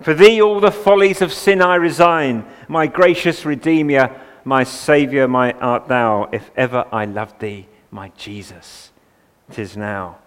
For 0.00 0.14
thee 0.14 0.40
all 0.40 0.60
the 0.60 0.70
follies 0.70 1.20
of 1.20 1.32
sin 1.32 1.60
I 1.60 1.74
resign, 1.74 2.46
my 2.68 2.86
gracious 2.86 3.44
Redeemer, 3.44 4.18
my 4.44 4.62
Saviour, 4.62 5.26
my 5.28 5.52
art 5.54 5.88
thou, 5.88 6.28
if 6.32 6.50
ever 6.56 6.86
I 6.92 7.04
loved 7.04 7.40
thee, 7.40 7.66
my 7.90 8.10
Jesus, 8.16 8.92
tis 9.50 9.76
now. 9.76 10.18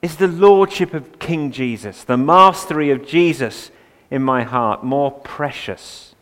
Is 0.00 0.16
the 0.16 0.28
lordship 0.28 0.94
of 0.94 1.18
King 1.18 1.50
Jesus, 1.50 2.04
the 2.04 2.16
mastery 2.16 2.90
of 2.90 3.06
Jesus 3.06 3.70
in 4.10 4.22
my 4.22 4.44
heart, 4.44 4.84
more 4.84 5.10
precious, 5.10 6.14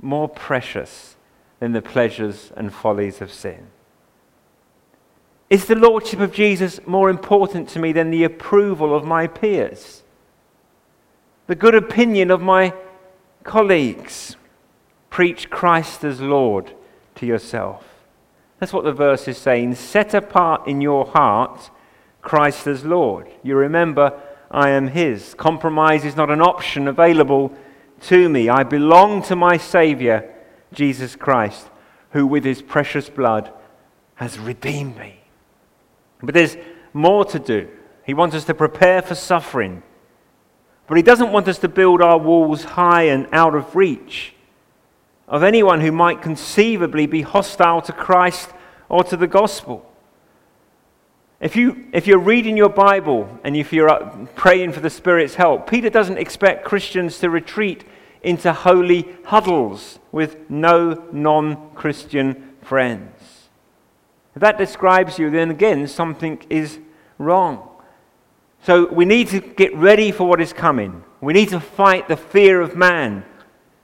more 0.00 0.28
precious 0.28 1.16
than 1.58 1.72
the 1.72 1.82
pleasures 1.82 2.52
and 2.56 2.72
follies 2.72 3.20
of 3.20 3.32
sin? 3.32 3.68
Is 5.50 5.66
the 5.66 5.74
lordship 5.74 6.20
of 6.20 6.32
Jesus 6.32 6.80
more 6.86 7.10
important 7.10 7.68
to 7.70 7.78
me 7.78 7.92
than 7.92 8.10
the 8.10 8.24
approval 8.24 8.94
of 8.96 9.04
my 9.04 9.26
peers? 9.26 10.02
The 11.46 11.54
good 11.54 11.74
opinion 11.74 12.30
of 12.30 12.40
my 12.40 12.72
colleagues? 13.42 14.36
Preach 15.10 15.50
Christ 15.50 16.04
as 16.04 16.20
Lord 16.20 16.72
to 17.16 17.26
yourself. 17.26 17.84
That's 18.58 18.72
what 18.72 18.84
the 18.84 18.92
verse 18.92 19.28
is 19.28 19.36
saying. 19.36 19.74
Set 19.74 20.14
apart 20.14 20.66
in 20.66 20.80
your 20.80 21.04
heart 21.04 21.70
Christ 22.22 22.66
as 22.66 22.84
Lord. 22.84 23.28
You 23.42 23.56
remember, 23.56 24.18
I 24.50 24.70
am 24.70 24.88
His. 24.88 25.34
Compromise 25.34 26.04
is 26.04 26.16
not 26.16 26.30
an 26.30 26.40
option 26.40 26.88
available 26.88 27.52
to 28.02 28.28
me. 28.28 28.48
I 28.48 28.62
belong 28.62 29.22
to 29.24 29.36
my 29.36 29.56
Savior, 29.56 30.32
Jesus 30.72 31.16
Christ, 31.16 31.68
who 32.10 32.26
with 32.26 32.44
His 32.44 32.62
precious 32.62 33.10
blood 33.10 33.52
has 34.14 34.38
redeemed 34.38 34.96
me. 34.96 35.20
But 36.22 36.34
there's 36.34 36.56
more 36.92 37.24
to 37.26 37.38
do. 37.38 37.68
He 38.04 38.14
wants 38.14 38.36
us 38.36 38.44
to 38.44 38.54
prepare 38.54 39.02
for 39.02 39.14
suffering. 39.14 39.82
But 40.86 40.96
He 40.96 41.02
doesn't 41.02 41.32
want 41.32 41.48
us 41.48 41.58
to 41.58 41.68
build 41.68 42.00
our 42.00 42.18
walls 42.18 42.64
high 42.64 43.04
and 43.04 43.26
out 43.32 43.54
of 43.54 43.74
reach 43.74 44.34
of 45.28 45.42
anyone 45.42 45.80
who 45.80 45.90
might 45.90 46.20
conceivably 46.20 47.06
be 47.06 47.22
hostile 47.22 47.80
to 47.80 47.92
Christ 47.92 48.50
or 48.90 49.02
to 49.04 49.16
the 49.16 49.26
gospel. 49.26 49.90
If, 51.42 51.56
you, 51.56 51.88
if 51.92 52.06
you're 52.06 52.20
reading 52.20 52.56
your 52.56 52.68
Bible 52.68 53.40
and 53.42 53.56
if 53.56 53.72
you're 53.72 53.90
uh, 53.90 54.26
praying 54.36 54.72
for 54.72 54.80
the 54.80 54.88
Spirit's 54.88 55.34
help, 55.34 55.68
Peter 55.68 55.90
doesn't 55.90 56.16
expect 56.16 56.64
Christians 56.64 57.18
to 57.18 57.28
retreat 57.28 57.84
into 58.22 58.52
holy 58.52 59.08
huddles 59.24 59.98
with 60.12 60.48
no 60.48 61.08
non 61.10 61.74
Christian 61.74 62.54
friends. 62.62 63.48
If 64.36 64.40
that 64.40 64.56
describes 64.56 65.18
you, 65.18 65.30
then 65.30 65.50
again, 65.50 65.88
something 65.88 66.40
is 66.48 66.78
wrong. 67.18 67.68
So 68.62 68.86
we 68.86 69.04
need 69.04 69.26
to 69.28 69.40
get 69.40 69.74
ready 69.74 70.12
for 70.12 70.28
what 70.28 70.40
is 70.40 70.52
coming. 70.52 71.02
We 71.20 71.32
need 71.32 71.48
to 71.48 71.58
fight 71.58 72.06
the 72.06 72.16
fear 72.16 72.60
of 72.60 72.76
man 72.76 73.24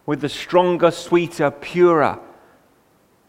with 0.07 0.21
the 0.21 0.29
stronger, 0.29 0.93
sweeter, 0.93 1.51
purer 1.51 2.21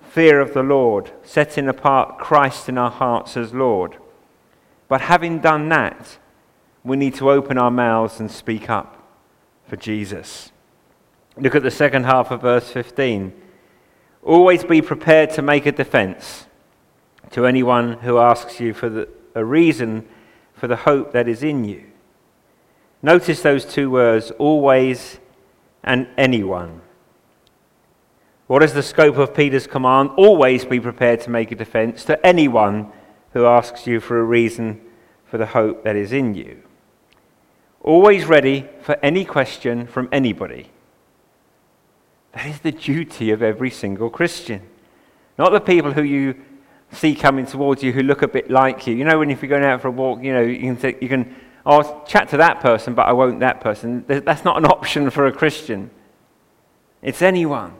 fear 0.10 0.40
of 0.40 0.54
the 0.54 0.64
Lord, 0.64 1.12
setting 1.24 1.68
apart 1.68 2.18
Christ 2.18 2.70
in 2.70 2.78
our 2.78 2.92
hearts 2.92 3.38
as 3.38 3.54
Lord. 3.54 3.98
But 4.89 5.01
having 5.01 5.39
done 5.39 5.69
that, 5.69 6.17
we 6.84 6.98
need 6.98 7.15
to 7.15 7.31
open 7.31 7.58
our 7.58 7.72
mouths 7.72 8.19
and 8.19 8.29
speak 8.29 8.69
up 8.69 9.01
for 9.67 9.77
Jesus. 9.77 10.51
Look 11.38 11.55
at 11.55 11.63
the 11.63 11.72
second 11.72 12.03
half 12.03 12.31
of 12.31 12.41
verse 12.41 12.69
15. 12.72 13.31
Always 14.24 14.65
be 14.65 14.81
prepared 14.81 15.29
to 15.31 15.41
make 15.41 15.65
a 15.65 15.72
defense 15.72 16.48
to 17.31 17.46
anyone 17.46 17.93
who 18.00 18.17
asks 18.17 18.60
you 18.60 18.74
for 18.74 18.89
the, 18.89 19.08
a 19.36 19.46
reason 19.46 20.08
for 20.53 20.67
the 20.67 20.75
hope 20.75 21.13
that 21.13 21.27
is 21.27 21.43
in 21.43 21.63
you. 21.63 21.84
Notice 23.01 23.41
those 23.41 23.63
two 23.63 23.89
words, 23.89 24.31
always 24.31 25.19
and 25.84 26.08
anyone. 26.17 26.81
What 28.48 28.63
is 28.63 28.74
the 28.74 28.84
scope 28.84 29.17
of 29.17 29.36
Peter's 29.36 29.67
command? 29.67 30.10
Always 30.17 30.65
be 30.65 30.79
prepared 30.79 31.22
to 31.22 31.29
make 31.29 31.51
a 31.51 31.55
defense 31.55 32.03
to 32.05 32.25
anyone 32.25 32.91
who 33.34 33.46
asks 33.46 33.88
you 33.88 34.00
for 34.00 34.20
a 34.20 34.24
reason 34.24 34.82
for 35.26 35.38
the 35.38 35.48
hope 35.48 35.84
that 35.84 35.96
is 35.96 36.12
in 36.12 36.34
you. 36.34 36.64
Always 37.82 38.26
ready 38.26 38.68
for 38.82 38.98
any 39.04 39.24
question 39.24 39.88
from 39.88 40.10
anybody. 40.12 40.72
That 42.34 42.46
is 42.48 42.60
the 42.60 42.72
duty 42.72 43.32
of 43.32 43.42
every 43.42 43.72
single 43.72 44.10
Christian. 44.10 44.62
Not 45.38 45.52
the 45.52 45.62
people 45.62 45.94
who 45.94 46.04
you 46.04 46.36
see 46.92 47.15
coming 47.15 47.46
towards 47.46 47.84
you 47.84 47.92
who 47.92 48.04
look 48.04 48.22
a 48.22 48.28
bit 48.28 48.50
like 48.50 48.88
you. 48.88 48.96
You 48.96 49.06
know, 49.06 49.20
when 49.20 49.30
if 49.32 49.42
you're 49.42 49.50
going 49.50 49.63
out 49.63 49.82
for 49.82 49.88
a 49.88 49.92
walk, 49.92 50.24
you 50.24 50.34
know, 50.34 50.42
you 50.42 50.76
can, 50.76 50.96
you 51.02 51.08
can 51.08 51.36
I'll 51.65 52.04
chat 52.06 52.30
to 52.30 52.38
that 52.38 52.62
person, 52.62 52.94
but 52.94 53.04
I 53.04 53.13
won't 53.13 53.39
that 53.42 53.62
person. 53.62 54.04
That's 54.08 54.44
not 54.44 54.58
an 54.58 54.65
option 54.65 55.10
for 55.10 55.28
a 55.28 55.32
Christian. 55.32 55.92
It's 57.02 57.22
anyone. 57.22 57.76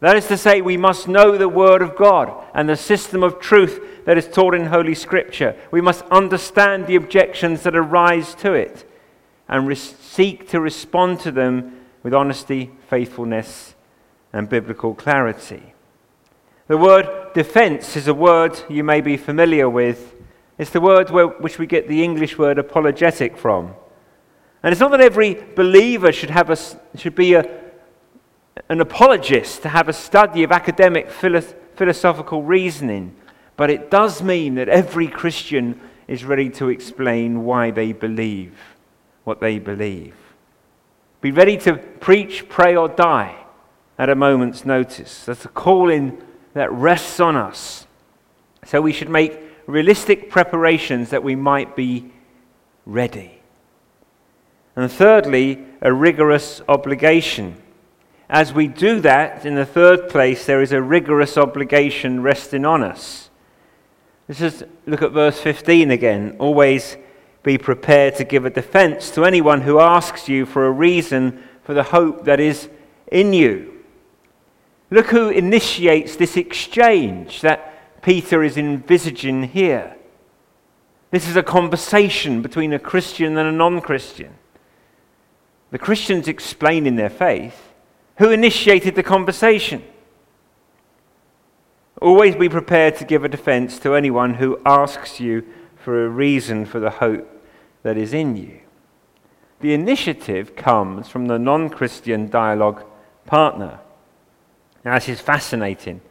That 0.00 0.16
is 0.16 0.26
to 0.28 0.38
say, 0.38 0.62
we 0.62 0.78
must 0.78 1.08
know 1.08 1.36
the 1.36 1.48
Word 1.48 1.82
of 1.82 1.94
God 1.94 2.32
and 2.54 2.68
the 2.68 2.76
system 2.76 3.22
of 3.22 3.38
truth 3.38 4.04
that 4.06 4.16
is 4.16 4.26
taught 4.26 4.54
in 4.54 4.66
Holy 4.66 4.94
Scripture. 4.94 5.54
We 5.70 5.82
must 5.82 6.02
understand 6.10 6.86
the 6.86 6.96
objections 6.96 7.62
that 7.62 7.76
arise 7.76 8.34
to 8.36 8.54
it 8.54 8.90
and 9.46 9.66
re- 9.66 9.74
seek 9.74 10.48
to 10.50 10.60
respond 10.60 11.20
to 11.20 11.32
them 11.32 11.84
with 12.02 12.14
honesty, 12.14 12.70
faithfulness, 12.88 13.74
and 14.32 14.48
biblical 14.48 14.94
clarity. 14.94 15.74
The 16.66 16.78
word 16.78 17.34
defense 17.34 17.96
is 17.96 18.08
a 18.08 18.14
word 18.14 18.58
you 18.70 18.84
may 18.84 19.02
be 19.02 19.18
familiar 19.18 19.68
with. 19.68 20.14
It's 20.56 20.70
the 20.70 20.80
word 20.80 21.10
where, 21.10 21.26
which 21.26 21.58
we 21.58 21.66
get 21.66 21.88
the 21.88 22.02
English 22.02 22.38
word 22.38 22.58
apologetic 22.58 23.36
from. 23.36 23.74
And 24.62 24.72
it's 24.72 24.80
not 24.80 24.92
that 24.92 25.00
every 25.00 25.34
believer 25.34 26.12
should, 26.12 26.30
have 26.30 26.48
a, 26.48 26.56
should 26.96 27.14
be 27.14 27.34
a, 27.34 27.59
an 28.68 28.80
apologist 28.80 29.62
to 29.62 29.68
have 29.68 29.88
a 29.88 29.92
study 29.92 30.42
of 30.42 30.52
academic 30.52 31.10
philosophical 31.10 32.42
reasoning, 32.42 33.14
but 33.56 33.70
it 33.70 33.90
does 33.90 34.22
mean 34.22 34.54
that 34.56 34.68
every 34.68 35.08
Christian 35.08 35.80
is 36.08 36.24
ready 36.24 36.50
to 36.50 36.68
explain 36.68 37.44
why 37.44 37.70
they 37.70 37.92
believe 37.92 38.54
what 39.24 39.40
they 39.40 39.58
believe. 39.58 40.14
Be 41.20 41.30
ready 41.30 41.56
to 41.58 41.76
preach, 41.76 42.48
pray, 42.48 42.74
or 42.74 42.88
die 42.88 43.36
at 43.98 44.08
a 44.08 44.14
moment's 44.14 44.64
notice. 44.64 45.24
That's 45.24 45.44
a 45.44 45.48
calling 45.48 46.20
that 46.54 46.72
rests 46.72 47.20
on 47.20 47.36
us. 47.36 47.86
So 48.64 48.80
we 48.80 48.92
should 48.92 49.10
make 49.10 49.38
realistic 49.66 50.30
preparations 50.30 51.10
that 51.10 51.22
we 51.22 51.36
might 51.36 51.76
be 51.76 52.10
ready. 52.86 53.40
And 54.74 54.90
thirdly, 54.90 55.64
a 55.82 55.92
rigorous 55.92 56.62
obligation. 56.68 57.56
As 58.30 58.52
we 58.52 58.68
do 58.68 59.00
that, 59.00 59.44
in 59.44 59.56
the 59.56 59.66
third 59.66 60.08
place, 60.08 60.46
there 60.46 60.62
is 60.62 60.70
a 60.70 60.80
rigorous 60.80 61.36
obligation 61.36 62.22
resting 62.22 62.64
on 62.64 62.84
us. 62.84 63.28
Let's 64.28 64.38
just 64.38 64.62
look 64.86 65.02
at 65.02 65.10
verse 65.10 65.40
15 65.40 65.90
again. 65.90 66.36
Always 66.38 66.96
be 67.42 67.58
prepared 67.58 68.14
to 68.14 68.24
give 68.24 68.46
a 68.46 68.50
defense 68.50 69.10
to 69.10 69.24
anyone 69.24 69.62
who 69.62 69.80
asks 69.80 70.28
you 70.28 70.46
for 70.46 70.64
a 70.64 70.70
reason 70.70 71.42
for 71.64 71.74
the 71.74 71.82
hope 71.82 72.24
that 72.26 72.38
is 72.38 72.68
in 73.10 73.32
you. 73.32 73.82
Look 74.92 75.06
who 75.06 75.30
initiates 75.30 76.14
this 76.14 76.36
exchange 76.36 77.40
that 77.40 78.00
Peter 78.00 78.44
is 78.44 78.56
envisaging 78.56 79.48
here. 79.48 79.96
This 81.10 81.26
is 81.26 81.34
a 81.34 81.42
conversation 81.42 82.42
between 82.42 82.72
a 82.72 82.78
Christian 82.78 83.36
and 83.36 83.48
a 83.48 83.52
non 83.52 83.80
Christian. 83.80 84.34
The 85.72 85.80
Christians 85.80 86.28
explaining 86.28 86.94
their 86.94 87.10
faith, 87.10 87.69
who 88.20 88.30
initiated 88.30 88.94
the 88.94 89.02
conversation? 89.02 89.82
Always 92.02 92.36
be 92.36 92.50
prepared 92.50 92.96
to 92.96 93.06
give 93.06 93.24
a 93.24 93.30
defense 93.30 93.78
to 93.78 93.94
anyone 93.94 94.34
who 94.34 94.60
asks 94.66 95.20
you 95.20 95.46
for 95.74 96.04
a 96.04 96.08
reason 96.08 96.66
for 96.66 96.80
the 96.80 96.90
hope 96.90 97.26
that 97.82 97.96
is 97.96 98.12
in 98.12 98.36
you. 98.36 98.60
The 99.60 99.72
initiative 99.72 100.54
comes 100.54 101.08
from 101.08 101.28
the 101.28 101.38
non 101.38 101.70
Christian 101.70 102.28
dialogue 102.28 102.84
partner. 103.24 103.80
Now, 104.84 104.96
this 104.96 105.08
is 105.08 105.20
fascinating. 105.20 106.02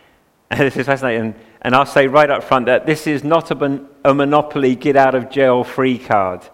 this 0.50 0.74
is 0.74 0.86
fascinating. 0.86 1.34
And 1.60 1.74
I'll 1.74 1.84
say 1.84 2.06
right 2.06 2.30
up 2.30 2.44
front 2.44 2.64
that 2.64 2.86
this 2.86 3.06
is 3.06 3.22
not 3.22 3.50
a, 3.50 3.84
a 4.06 4.14
monopoly 4.14 4.74
get 4.74 4.96
out 4.96 5.14
of 5.14 5.28
jail 5.28 5.64
free 5.64 5.98
card. 5.98 6.48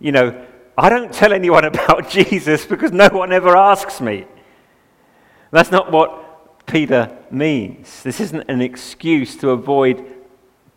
You 0.00 0.10
know, 0.10 0.46
I 0.76 0.88
don't 0.88 1.12
tell 1.12 1.32
anyone 1.32 1.64
about 1.72 2.10
Jesus 2.10 2.66
because 2.66 2.90
no 2.90 3.08
one 3.10 3.32
ever 3.32 3.56
asks 3.56 4.00
me. 4.00 4.26
That's 5.50 5.70
not 5.70 5.92
what 5.92 6.66
Peter 6.66 7.16
means. 7.30 8.02
This 8.02 8.20
isn't 8.20 8.48
an 8.48 8.60
excuse 8.60 9.36
to 9.36 9.50
avoid 9.50 10.04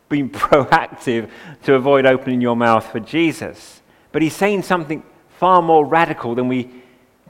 being 0.08 0.30
proactive, 0.30 1.30
to 1.64 1.76
avoid 1.76 2.06
opening 2.06 2.42
your 2.42 2.56
mouth 2.56 2.92
for 2.92 3.00
Jesus. 3.00 3.82
But 4.12 4.22
he's 4.22 4.36
saying 4.36 4.64
something 4.64 5.04
far 5.38 5.62
more 5.62 5.86
radical 5.86 6.36
than 6.36 6.48
we 6.48 6.70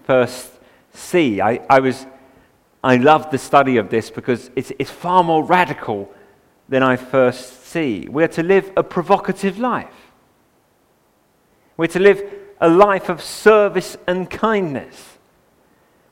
first 0.04 0.50
see. 0.94 1.42
I, 1.42 1.62
I, 1.70 1.80
was, 1.80 2.06
I 2.84 2.96
love 2.98 3.32
the 3.32 3.38
study 3.38 3.78
of 3.78 3.90
this 3.90 4.10
because 4.10 4.50
it's, 4.56 4.72
it's 4.80 4.90
far 4.90 5.24
more 5.24 5.44
radical 5.44 6.12
than 6.68 6.84
I 6.84 6.96
first 6.96 7.66
see. 7.66 8.08
We're 8.10 8.28
to 8.30 8.44
live 8.44 8.72
a 8.76 8.84
provocative 8.84 9.60
life. 9.60 9.94
We're 11.78 11.88
to 11.88 12.00
live 12.00 12.22
a 12.60 12.70
life 12.70 13.10
of 13.10 13.22
service 13.22 13.96
and 14.08 14.30
kindness. 14.30 15.19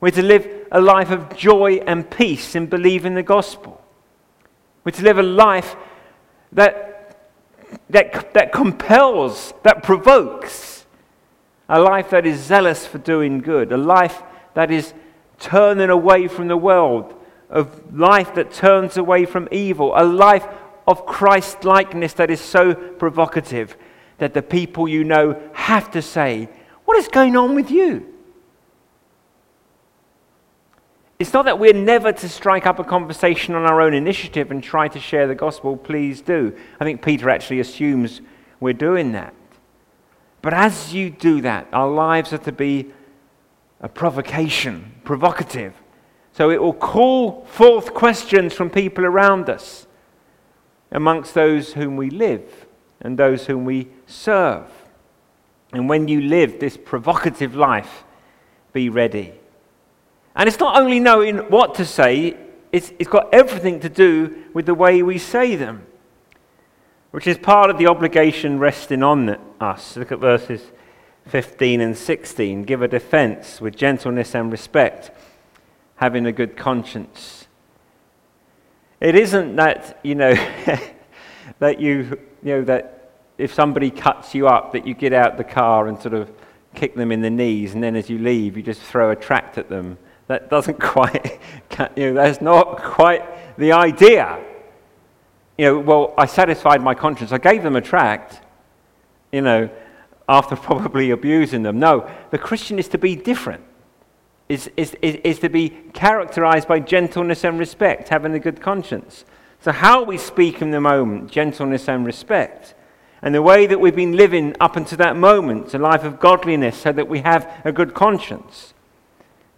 We're 0.00 0.10
to 0.12 0.22
live 0.22 0.48
a 0.70 0.80
life 0.80 1.10
of 1.10 1.36
joy 1.36 1.76
and 1.86 2.08
peace 2.08 2.54
in 2.54 2.66
believing 2.66 3.14
the 3.14 3.22
gospel. 3.22 3.82
We're 4.84 4.92
to 4.92 5.02
live 5.02 5.18
a 5.18 5.22
life 5.22 5.76
that 6.52 6.98
that, 7.90 8.34
that 8.34 8.52
compels, 8.52 9.52
that 9.62 9.82
provokes 9.82 10.86
a 11.68 11.80
life 11.80 12.10
that 12.10 12.26
is 12.26 12.40
zealous 12.40 12.86
for 12.86 12.98
doing 12.98 13.40
good, 13.40 13.72
a 13.72 13.76
life 13.76 14.22
that 14.54 14.70
is 14.70 14.94
turning 15.38 15.90
away 15.90 16.28
from 16.28 16.48
the 16.48 16.56
world, 16.56 17.14
a 17.50 17.66
life 17.92 18.34
that 18.34 18.52
turns 18.52 18.96
away 18.96 19.24
from 19.24 19.48
evil, 19.50 19.92
a 19.94 20.04
life 20.04 20.46
of 20.86 21.04
Christ 21.04 21.64
likeness 21.64 22.14
that 22.14 22.30
is 22.30 22.40
so 22.40 22.74
provocative 22.74 23.76
that 24.16 24.34
the 24.34 24.42
people 24.42 24.88
you 24.88 25.04
know 25.04 25.40
have 25.52 25.90
to 25.90 26.02
say, 26.02 26.48
What 26.86 26.96
is 26.96 27.08
going 27.08 27.36
on 27.36 27.54
with 27.54 27.70
you? 27.70 28.14
It's 31.18 31.32
not 31.32 31.46
that 31.46 31.58
we're 31.58 31.72
never 31.72 32.12
to 32.12 32.28
strike 32.28 32.64
up 32.64 32.78
a 32.78 32.84
conversation 32.84 33.56
on 33.56 33.64
our 33.64 33.80
own 33.80 33.92
initiative 33.92 34.52
and 34.52 34.62
try 34.62 34.86
to 34.86 35.00
share 35.00 35.26
the 35.26 35.34
gospel, 35.34 35.76
please 35.76 36.20
do. 36.20 36.56
I 36.78 36.84
think 36.84 37.02
Peter 37.02 37.28
actually 37.28 37.58
assumes 37.58 38.20
we're 38.60 38.72
doing 38.72 39.10
that. 39.12 39.34
But 40.42 40.54
as 40.54 40.94
you 40.94 41.10
do 41.10 41.40
that, 41.40 41.66
our 41.72 41.90
lives 41.90 42.32
are 42.32 42.38
to 42.38 42.52
be 42.52 42.92
a 43.80 43.88
provocation, 43.88 44.92
provocative. 45.02 45.74
So 46.32 46.50
it 46.50 46.62
will 46.62 46.72
call 46.72 47.44
forth 47.46 47.94
questions 47.94 48.54
from 48.54 48.70
people 48.70 49.04
around 49.04 49.50
us, 49.50 49.88
amongst 50.92 51.34
those 51.34 51.72
whom 51.72 51.96
we 51.96 52.10
live 52.10 52.66
and 53.00 53.18
those 53.18 53.46
whom 53.46 53.64
we 53.64 53.88
serve. 54.06 54.70
And 55.72 55.88
when 55.88 56.06
you 56.06 56.20
live 56.20 56.60
this 56.60 56.76
provocative 56.76 57.56
life, 57.56 58.04
be 58.72 58.88
ready. 58.88 59.34
And 60.38 60.48
it's 60.48 60.60
not 60.60 60.80
only 60.80 61.00
knowing 61.00 61.38
what 61.50 61.74
to 61.74 61.84
say, 61.84 62.36
it's, 62.70 62.92
it's 63.00 63.10
got 63.10 63.34
everything 63.34 63.80
to 63.80 63.88
do 63.88 64.44
with 64.54 64.66
the 64.66 64.74
way 64.74 65.02
we 65.02 65.18
say 65.18 65.56
them, 65.56 65.84
which 67.10 67.26
is 67.26 67.36
part 67.36 67.70
of 67.70 67.76
the 67.76 67.88
obligation 67.88 68.60
resting 68.60 69.02
on 69.02 69.36
us. 69.60 69.96
Look 69.96 70.12
at 70.12 70.20
verses 70.20 70.62
15 71.26 71.80
and 71.80 71.96
16. 71.96 72.62
Give 72.62 72.82
a 72.82 72.88
defense 72.88 73.60
with 73.60 73.74
gentleness 73.74 74.32
and 74.36 74.52
respect, 74.52 75.10
having 75.96 76.24
a 76.24 76.32
good 76.32 76.56
conscience. 76.56 77.48
It 79.00 79.16
isn't 79.16 79.56
that, 79.56 79.98
you 80.04 80.14
know, 80.14 80.34
that 81.58 81.80
you, 81.80 82.16
you 82.44 82.52
know, 82.52 82.62
that 82.62 83.10
if 83.38 83.52
somebody 83.52 83.90
cuts 83.90 84.36
you 84.36 84.46
up, 84.46 84.72
that 84.72 84.86
you 84.86 84.94
get 84.94 85.12
out 85.12 85.36
the 85.36 85.42
car 85.42 85.88
and 85.88 86.00
sort 86.00 86.14
of 86.14 86.30
kick 86.76 86.94
them 86.94 87.10
in 87.10 87.22
the 87.22 87.30
knees, 87.30 87.74
and 87.74 87.82
then 87.82 87.96
as 87.96 88.08
you 88.08 88.18
leave, 88.18 88.56
you 88.56 88.62
just 88.62 88.82
throw 88.82 89.10
a 89.10 89.16
tract 89.16 89.58
at 89.58 89.68
them 89.68 89.98
that 90.28 90.48
doesn't 90.48 90.78
quite, 90.80 91.40
you 91.96 92.12
know, 92.12 92.14
that's 92.14 92.40
not 92.40 92.82
quite 92.82 93.58
the 93.58 93.72
idea. 93.72 94.38
You 95.56 95.64
know, 95.64 95.78
well, 95.80 96.14
I 96.16 96.26
satisfied 96.26 96.80
my 96.80 96.94
conscience. 96.94 97.32
I 97.32 97.38
gave 97.38 97.62
them 97.62 97.74
a 97.74 97.80
tract, 97.80 98.40
you 99.32 99.40
know, 99.40 99.68
after 100.28 100.54
probably 100.70 101.10
abusing 101.10 101.62
them. 101.64 101.78
No, 101.78 102.08
the 102.30 102.38
Christian 102.38 102.78
is 102.78 102.88
to 102.88 102.98
be 102.98 103.16
different, 103.16 103.64
is, 104.48 104.70
is, 104.76 104.96
is, 105.02 105.16
is 105.24 105.38
to 105.40 105.48
be 105.48 105.70
characterized 105.92 106.68
by 106.68 106.78
gentleness 106.78 107.42
and 107.42 107.58
respect, 107.58 108.08
having 108.08 108.32
a 108.34 108.38
good 108.38 108.60
conscience. 108.60 109.24
So, 109.60 109.72
how 109.72 110.04
we 110.04 110.18
speak 110.18 110.62
in 110.62 110.70
the 110.70 110.80
moment, 110.80 111.30
gentleness 111.30 111.88
and 111.88 112.06
respect. 112.06 112.74
And 113.20 113.34
the 113.34 113.42
way 113.42 113.66
that 113.66 113.80
we've 113.80 113.96
been 113.96 114.16
living 114.16 114.54
up 114.60 114.76
until 114.76 114.98
that 114.98 115.16
moment, 115.16 115.74
a 115.74 115.78
life 115.78 116.04
of 116.04 116.20
godliness, 116.20 116.80
so 116.80 116.92
that 116.92 117.08
we 117.08 117.18
have 117.20 117.52
a 117.64 117.72
good 117.72 117.92
conscience. 117.92 118.74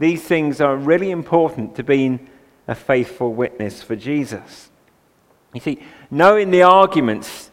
These 0.01 0.23
things 0.23 0.63
are 0.63 0.77
really 0.77 1.11
important 1.11 1.77
to 1.77 1.83
being 1.83 2.31
a 2.67 2.75
faithful 2.75 3.35
witness 3.35 3.83
for 3.83 3.95
Jesus. 3.95 4.71
You 5.53 5.61
see, 5.61 5.83
knowing 6.11 6.51
the 6.51 6.63
arguments, 6.63 7.51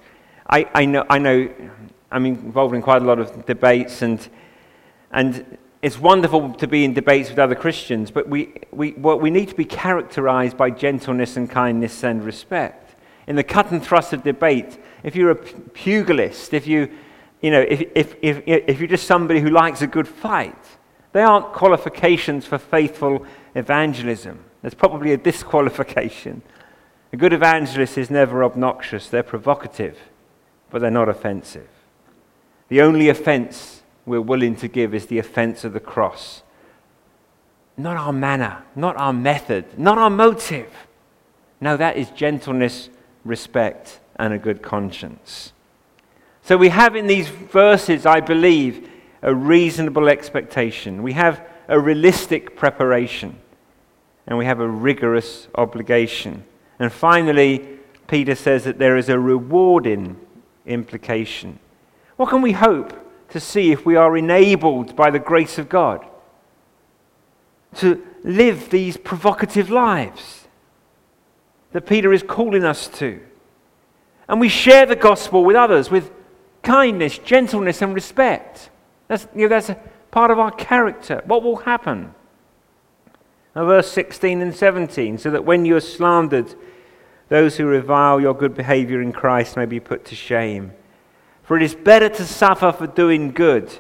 I, 0.50 0.66
I, 0.74 0.86
know, 0.86 1.06
I 1.10 1.20
know 1.20 1.54
I'm 2.10 2.26
involved 2.26 2.74
in 2.74 2.82
quite 2.82 3.02
a 3.02 3.06
lot 3.06 3.20
of 3.20 3.46
debates, 3.46 4.02
and, 4.02 4.26
and 5.12 5.58
it's 5.82 6.00
wonderful 6.00 6.54
to 6.54 6.68
be 6.68 6.86
in 6.86 6.94
debates 6.94 7.30
with 7.30 7.38
other 7.38 7.54
Christians, 7.54 8.12
but 8.12 8.30
we, 8.30 8.54
we, 8.72 8.94
well, 8.94 9.20
we 9.20 9.30
need 9.30 9.50
to 9.50 9.56
be 9.56 9.66
characterized 9.66 10.56
by 10.56 10.70
gentleness 10.70 11.36
and 11.36 11.50
kindness 11.50 12.02
and 12.02 12.24
respect. 12.24 12.96
In 13.28 13.36
the 13.36 13.44
cut 13.44 13.72
and 13.72 13.84
thrust 13.84 14.14
of 14.14 14.24
debate, 14.24 14.78
if 15.04 15.18
you're 15.18 15.32
a 15.32 15.36
pugilist, 15.36 16.54
if, 16.54 16.66
you, 16.66 16.90
you 17.42 17.52
know, 17.52 17.66
if, 17.68 17.84
if, 17.94 18.16
if, 18.22 18.42
if 18.46 18.80
you're 18.80 18.88
just 18.88 19.06
somebody 19.06 19.42
who 19.42 19.50
likes 19.50 19.82
a 19.82 19.88
good 19.88 20.08
fight, 20.08 20.77
they 21.18 21.24
aren't 21.24 21.52
qualifications 21.52 22.46
for 22.46 22.60
faithful 22.60 23.26
evangelism. 23.56 24.38
There's 24.62 24.76
probably 24.76 25.14
a 25.14 25.18
disqualification. 25.18 26.44
A 27.12 27.18
good 27.18 27.34
evangelist 27.34 27.98
is 27.98 28.12
never 28.12 28.44
obnoxious, 28.44 29.10
they're 29.10 29.24
provocative, 29.24 29.98
but 30.70 30.80
they're 30.80 30.92
not 30.92 31.10
offensive. 31.10 31.70
The 32.68 32.82
only 32.82 33.10
offense 33.10 33.82
we're 34.06 34.22
willing 34.22 34.56
to 34.58 34.68
give 34.68 34.94
is 34.94 35.08
the 35.08 35.18
offense 35.18 35.64
of 35.64 35.74
the 35.74 35.80
cross. 35.80 36.44
Not 37.78 37.98
our 37.98 38.14
manner, 38.14 38.62
not 38.76 38.96
our 38.98 39.12
method, 39.12 39.66
not 39.76 39.98
our 39.98 40.12
motive. 40.12 40.72
No, 41.60 41.78
that 41.78 41.98
is 41.98 42.12
gentleness, 42.12 42.90
respect, 43.26 44.02
and 44.18 44.36
a 44.36 44.38
good 44.38 44.62
conscience. 44.62 45.52
So 46.44 46.58
we 46.58 46.70
have 46.70 46.96
in 46.96 47.08
these 47.08 47.28
verses, 47.28 48.06
I 48.06 48.20
believe, 48.20 48.88
a 49.22 49.34
reasonable 49.34 50.08
expectation, 50.10 51.04
we 51.04 51.14
have 51.14 51.42
a 51.68 51.80
realistic 51.80 52.56
preparation, 52.56 53.38
and 54.26 54.38
we 54.38 54.46
have 54.46 54.60
a 54.60 54.68
rigorous 54.68 55.48
obligation. 55.56 56.44
And 56.80 56.92
finally, 56.92 57.80
Peter 58.08 58.36
says 58.36 58.64
that 58.64 58.80
there 58.80 58.98
is 58.98 59.10
a 59.10 59.20
rewarding 59.20 60.20
implication. 60.66 61.60
What 62.16 62.30
can 62.30 62.42
we 62.42 62.54
hope 62.54 62.94
to 63.30 63.40
see 63.40 63.72
if 63.72 63.86
we 63.86 63.96
are 63.96 64.18
enabled 64.18 64.96
by 64.96 65.10
the 65.12 65.20
grace 65.20 65.58
of 65.58 65.70
God 65.70 66.06
to 67.76 68.06
live 68.24 68.70
these 68.70 68.98
provocative 68.98 69.70
lives 69.70 70.48
that 71.72 71.86
Peter 71.86 72.14
is 72.14 72.24
calling 72.24 72.64
us 72.64 72.88
to? 72.88 73.20
And 74.30 74.40
we 74.40 74.50
share 74.50 74.86
the 74.86 74.96
gospel 74.96 75.44
with 75.44 75.56
others 75.56 75.90
with 75.90 76.12
kindness, 76.62 77.18
gentleness, 77.18 77.82
and 77.82 77.94
respect. 77.94 78.70
That's, 79.08 79.28
you 79.36 79.48
know, 79.48 79.60
that's 79.60 79.72
part 80.12 80.32
of 80.32 80.40
our 80.40 80.52
character. 80.52 81.22
What 81.26 81.44
will 81.44 81.58
happen? 81.58 82.14
Now, 83.56 83.66
verse 83.66 83.92
16 83.92 84.42
and 84.42 84.56
17 84.56 85.18
so 85.18 85.32
that 85.32 85.46
when 85.46 85.66
you 85.66 85.76
are 85.76 85.82
slandered, 85.82 86.54
those 87.30 87.58
who 87.58 87.66
revile 87.66 88.22
your 88.22 88.34
good 88.34 88.56
behavior 88.56 89.02
in 89.02 89.12
Christ 89.12 89.58
may 89.58 89.66
be 89.66 89.80
put 89.80 90.06
to 90.06 90.16
shame. 90.16 90.74
For 91.44 91.58
it 91.58 91.64
is 91.64 91.76
better 91.76 92.10
to 92.10 92.26
suffer 92.26 92.72
for 92.72 92.88
doing 92.88 93.32
good, 93.32 93.72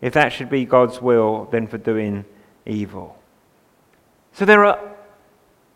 if 0.00 0.14
that 0.14 0.32
should 0.32 0.48
be 0.48 0.64
God's 0.64 1.02
will, 1.02 1.46
than 1.46 1.66
for 1.66 1.78
doing 1.78 2.24
evil. 2.64 3.18
So 4.32 4.44
there 4.44 4.64
are 4.64 4.80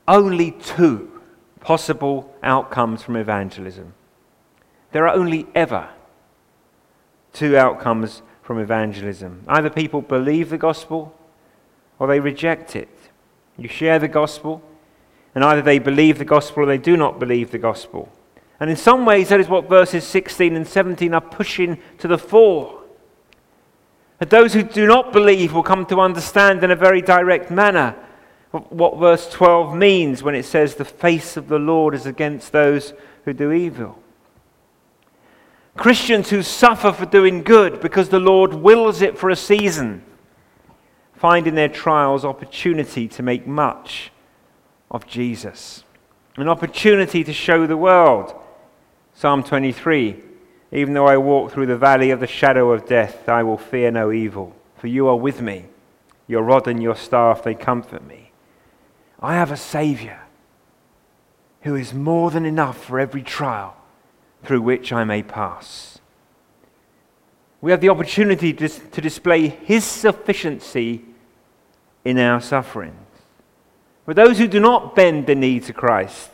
only 0.08 0.52
two 0.52 1.20
possible 1.60 2.34
outcomes 2.42 3.02
from 3.02 3.16
evangelism. 3.16 3.92
There 4.92 5.06
are 5.06 5.14
only 5.14 5.46
ever 5.54 5.90
two 7.32 7.56
outcomes 7.56 8.22
from 8.46 8.60
evangelism. 8.60 9.42
Either 9.48 9.68
people 9.68 10.00
believe 10.00 10.50
the 10.50 10.56
gospel 10.56 11.12
or 11.98 12.06
they 12.06 12.20
reject 12.20 12.76
it. 12.76 12.88
You 13.58 13.68
share 13.68 13.98
the 13.98 14.06
gospel, 14.06 14.62
and 15.34 15.42
either 15.42 15.62
they 15.62 15.80
believe 15.80 16.18
the 16.18 16.24
gospel 16.24 16.62
or 16.62 16.66
they 16.66 16.78
do 16.78 16.96
not 16.96 17.18
believe 17.18 17.50
the 17.50 17.58
gospel. 17.58 18.08
And 18.60 18.70
in 18.70 18.76
some 18.76 19.04
ways, 19.04 19.30
that 19.30 19.40
is 19.40 19.48
what 19.48 19.68
verses 19.68 20.04
16 20.04 20.54
and 20.54 20.66
17 20.66 21.12
are 21.12 21.20
pushing 21.20 21.78
to 21.98 22.06
the 22.06 22.18
fore. 22.18 22.84
That 24.20 24.30
those 24.30 24.54
who 24.54 24.62
do 24.62 24.86
not 24.86 25.12
believe 25.12 25.52
will 25.52 25.64
come 25.64 25.84
to 25.86 26.00
understand 26.00 26.62
in 26.62 26.70
a 26.70 26.76
very 26.76 27.02
direct 27.02 27.50
manner 27.50 27.96
what 28.52 28.98
verse 28.98 29.28
12 29.28 29.74
means 29.74 30.22
when 30.22 30.36
it 30.36 30.44
says, 30.44 30.76
The 30.76 30.84
face 30.84 31.36
of 31.36 31.48
the 31.48 31.58
Lord 31.58 31.94
is 31.94 32.06
against 32.06 32.52
those 32.52 32.94
who 33.24 33.32
do 33.32 33.50
evil. 33.50 34.00
Christians 35.76 36.30
who 36.30 36.42
suffer 36.42 36.92
for 36.92 37.06
doing 37.06 37.42
good 37.42 37.80
because 37.80 38.08
the 38.08 38.20
Lord 38.20 38.54
wills 38.54 39.02
it 39.02 39.18
for 39.18 39.30
a 39.30 39.36
season 39.36 40.02
find 41.16 41.46
in 41.46 41.54
their 41.54 41.68
trials 41.68 42.24
opportunity 42.24 43.08
to 43.08 43.22
make 43.22 43.46
much 43.46 44.10
of 44.90 45.06
Jesus, 45.06 45.84
an 46.36 46.48
opportunity 46.48 47.24
to 47.24 47.32
show 47.32 47.66
the 47.66 47.76
world. 47.76 48.34
Psalm 49.14 49.42
23 49.42 50.22
Even 50.72 50.94
though 50.94 51.06
I 51.06 51.16
walk 51.16 51.52
through 51.52 51.66
the 51.66 51.76
valley 51.76 52.10
of 52.10 52.20
the 52.20 52.26
shadow 52.26 52.72
of 52.72 52.86
death, 52.86 53.28
I 53.28 53.42
will 53.42 53.58
fear 53.58 53.90
no 53.90 54.12
evil, 54.12 54.54
for 54.76 54.86
you 54.86 55.08
are 55.08 55.16
with 55.16 55.40
me. 55.40 55.66
Your 56.28 56.42
rod 56.42 56.68
and 56.68 56.82
your 56.82 56.96
staff, 56.96 57.42
they 57.42 57.54
comfort 57.54 58.06
me. 58.06 58.30
I 59.20 59.34
have 59.34 59.50
a 59.50 59.56
Savior 59.56 60.20
who 61.62 61.74
is 61.74 61.94
more 61.94 62.30
than 62.30 62.44
enough 62.44 62.84
for 62.84 63.00
every 63.00 63.22
trial 63.22 63.75
through 64.46 64.62
which 64.62 64.92
I 64.92 65.04
may 65.04 65.22
pass. 65.22 65.98
We 67.60 67.70
have 67.72 67.80
the 67.80 67.88
opportunity 67.88 68.52
to, 68.54 68.68
to 68.68 69.00
display 69.00 69.48
His 69.48 69.84
sufficiency 69.84 71.04
in 72.04 72.18
our 72.18 72.40
sufferings. 72.40 72.94
For 74.04 74.14
those 74.14 74.38
who 74.38 74.46
do 74.46 74.60
not 74.60 74.94
bend 74.94 75.26
the 75.26 75.34
knee 75.34 75.58
to 75.60 75.72
Christ, 75.72 76.30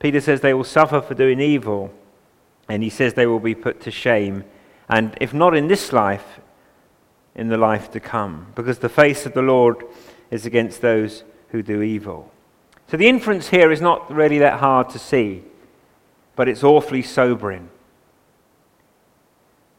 Peter 0.00 0.20
says 0.20 0.40
they 0.40 0.54
will 0.54 0.64
suffer 0.64 1.00
for 1.00 1.14
doing 1.14 1.40
evil. 1.40 1.92
And 2.68 2.82
he 2.82 2.90
says 2.90 3.14
they 3.14 3.26
will 3.26 3.40
be 3.40 3.54
put 3.54 3.80
to 3.82 3.90
shame, 3.90 4.44
and 4.90 5.16
if 5.22 5.32
not 5.32 5.56
in 5.56 5.68
this 5.68 5.90
life, 5.90 6.38
in 7.34 7.48
the 7.48 7.56
life 7.56 7.90
to 7.92 8.00
come, 8.00 8.48
because 8.54 8.80
the 8.80 8.90
face 8.90 9.24
of 9.24 9.32
the 9.32 9.40
Lord 9.40 9.84
is 10.30 10.44
against 10.44 10.82
those 10.82 11.24
who 11.48 11.62
do 11.62 11.80
evil. 11.80 12.30
So 12.88 12.98
the 12.98 13.08
inference 13.08 13.48
here 13.48 13.72
is 13.72 13.80
not 13.80 14.12
really 14.12 14.38
that 14.40 14.60
hard 14.60 14.90
to 14.90 14.98
see, 14.98 15.44
but 16.38 16.48
it's 16.48 16.62
awfully 16.62 17.02
sobering. 17.02 17.68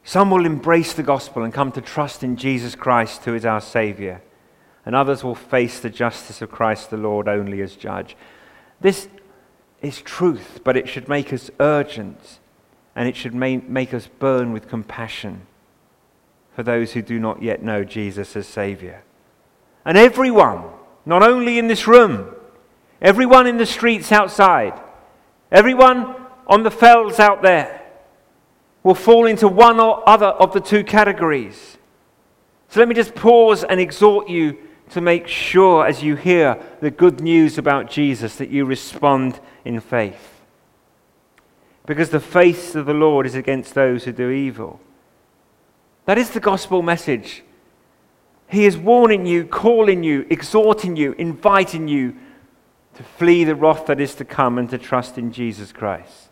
Some 0.04 0.30
will 0.30 0.44
embrace 0.44 0.92
the 0.92 1.02
gospel 1.02 1.42
and 1.42 1.54
come 1.54 1.72
to 1.72 1.80
trust 1.80 2.22
in 2.22 2.36
Jesus 2.36 2.74
Christ, 2.74 3.24
who 3.24 3.34
is 3.34 3.46
our 3.46 3.62
Savior, 3.62 4.20
and 4.84 4.94
others 4.94 5.24
will 5.24 5.34
face 5.34 5.80
the 5.80 5.88
justice 5.88 6.42
of 6.42 6.50
Christ 6.50 6.90
the 6.90 6.98
Lord 6.98 7.28
only 7.28 7.62
as 7.62 7.76
judge. 7.76 8.14
This 8.78 9.08
is 9.80 10.02
truth, 10.02 10.60
but 10.62 10.76
it 10.76 10.86
should 10.86 11.08
make 11.08 11.32
us 11.32 11.50
urgent 11.60 12.40
and 12.94 13.08
it 13.08 13.16
should 13.16 13.34
make 13.34 13.94
us 13.94 14.06
burn 14.18 14.52
with 14.52 14.68
compassion 14.68 15.46
for 16.54 16.62
those 16.62 16.92
who 16.92 17.00
do 17.00 17.18
not 17.18 17.42
yet 17.42 17.62
know 17.62 17.84
Jesus 17.84 18.36
as 18.36 18.46
Savior. 18.46 19.02
And 19.86 19.96
everyone, 19.96 20.64
not 21.06 21.22
only 21.22 21.58
in 21.58 21.68
this 21.68 21.86
room, 21.86 22.34
everyone 23.00 23.46
in 23.46 23.56
the 23.56 23.64
streets 23.64 24.12
outside, 24.12 24.78
everyone 25.50 26.19
on 26.50 26.64
the 26.64 26.70
fells 26.70 27.18
out 27.18 27.42
there, 27.42 27.80
will 28.82 28.94
fall 28.94 29.26
into 29.26 29.46
one 29.46 29.78
or 29.78 30.06
other 30.08 30.26
of 30.26 30.52
the 30.52 30.60
two 30.60 30.82
categories. 30.82 31.78
So 32.68 32.80
let 32.80 32.88
me 32.88 32.94
just 32.94 33.14
pause 33.14 33.62
and 33.62 33.78
exhort 33.78 34.28
you 34.28 34.58
to 34.90 35.00
make 35.00 35.28
sure 35.28 35.86
as 35.86 36.02
you 36.02 36.16
hear 36.16 36.60
the 36.80 36.90
good 36.90 37.20
news 37.20 37.56
about 37.56 37.88
Jesus 37.88 38.36
that 38.36 38.50
you 38.50 38.64
respond 38.64 39.38
in 39.64 39.78
faith. 39.80 40.40
Because 41.86 42.10
the 42.10 42.20
face 42.20 42.74
of 42.74 42.86
the 42.86 42.94
Lord 42.94 43.26
is 43.26 43.34
against 43.34 43.74
those 43.74 44.04
who 44.04 44.12
do 44.12 44.30
evil. 44.30 44.80
That 46.06 46.18
is 46.18 46.30
the 46.30 46.40
gospel 46.40 46.82
message. 46.82 47.44
He 48.48 48.64
is 48.64 48.76
warning 48.76 49.26
you, 49.26 49.44
calling 49.44 50.02
you, 50.02 50.26
exhorting 50.28 50.96
you, 50.96 51.12
inviting 51.12 51.86
you 51.86 52.16
to 52.94 53.02
flee 53.04 53.44
the 53.44 53.54
wrath 53.54 53.86
that 53.86 54.00
is 54.00 54.16
to 54.16 54.24
come 54.24 54.58
and 54.58 54.68
to 54.70 54.78
trust 54.78 55.18
in 55.18 55.32
Jesus 55.32 55.70
Christ. 55.70 56.29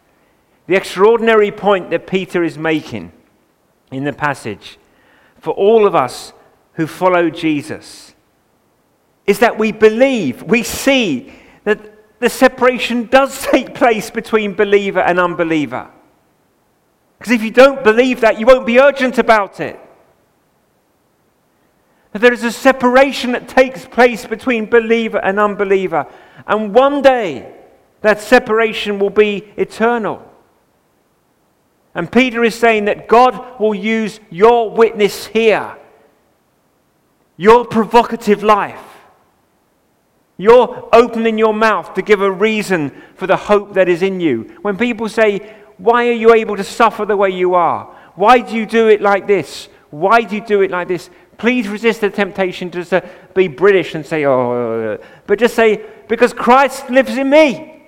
The 0.68 0.76
extraordinary 0.76 1.50
point 1.50 1.88
that 1.90 2.06
Peter 2.06 2.44
is 2.44 2.58
making 2.58 3.10
in 3.90 4.04
the 4.04 4.12
passage 4.12 4.78
for 5.40 5.54
all 5.54 5.86
of 5.86 5.94
us 5.94 6.34
who 6.74 6.86
follow 6.86 7.30
Jesus 7.30 8.14
is 9.26 9.38
that 9.38 9.58
we 9.58 9.72
believe, 9.72 10.42
we 10.42 10.62
see 10.62 11.32
that 11.64 12.20
the 12.20 12.28
separation 12.28 13.06
does 13.06 13.42
take 13.50 13.74
place 13.74 14.10
between 14.10 14.52
believer 14.52 15.00
and 15.00 15.18
unbeliever. 15.18 15.90
Because 17.18 17.32
if 17.32 17.42
you 17.42 17.50
don't 17.50 17.82
believe 17.82 18.20
that, 18.20 18.38
you 18.38 18.44
won't 18.44 18.66
be 18.66 18.78
urgent 18.78 19.16
about 19.16 19.60
it. 19.60 19.80
That 22.12 22.20
there 22.20 22.32
is 22.32 22.44
a 22.44 22.52
separation 22.52 23.32
that 23.32 23.48
takes 23.48 23.86
place 23.86 24.26
between 24.26 24.66
believer 24.66 25.18
and 25.24 25.40
unbeliever. 25.40 26.06
And 26.46 26.74
one 26.74 27.00
day, 27.00 27.54
that 28.02 28.20
separation 28.20 28.98
will 28.98 29.10
be 29.10 29.48
eternal. 29.56 30.28
And 31.98 32.12
Peter 32.12 32.44
is 32.44 32.54
saying 32.54 32.84
that 32.84 33.08
God 33.08 33.58
will 33.58 33.74
use 33.74 34.20
your 34.30 34.70
witness 34.70 35.26
here, 35.26 35.76
your 37.36 37.64
provocative 37.64 38.44
life, 38.44 38.78
your 40.36 40.88
opening 40.92 41.38
your 41.38 41.52
mouth 41.52 41.94
to 41.94 42.02
give 42.02 42.22
a 42.22 42.30
reason 42.30 42.92
for 43.16 43.26
the 43.26 43.36
hope 43.36 43.74
that 43.74 43.88
is 43.88 44.02
in 44.02 44.20
you. 44.20 44.42
When 44.62 44.76
people 44.76 45.08
say, 45.08 45.56
Why 45.76 46.06
are 46.06 46.12
you 46.12 46.32
able 46.32 46.56
to 46.56 46.62
suffer 46.62 47.04
the 47.04 47.16
way 47.16 47.30
you 47.30 47.56
are? 47.56 47.86
Why 48.14 48.42
do 48.42 48.54
you 48.54 48.64
do 48.64 48.86
it 48.86 49.00
like 49.00 49.26
this? 49.26 49.68
Why 49.90 50.20
do 50.20 50.36
you 50.36 50.46
do 50.46 50.62
it 50.62 50.70
like 50.70 50.86
this? 50.86 51.10
Please 51.36 51.66
resist 51.66 52.02
the 52.02 52.10
temptation 52.10 52.70
to 52.70 53.10
be 53.34 53.48
British 53.48 53.96
and 53.96 54.06
say, 54.06 54.24
Oh, 54.24 54.98
but 55.26 55.40
just 55.40 55.56
say, 55.56 55.84
Because 56.06 56.32
Christ 56.32 56.90
lives 56.90 57.16
in 57.16 57.28
me. 57.28 57.82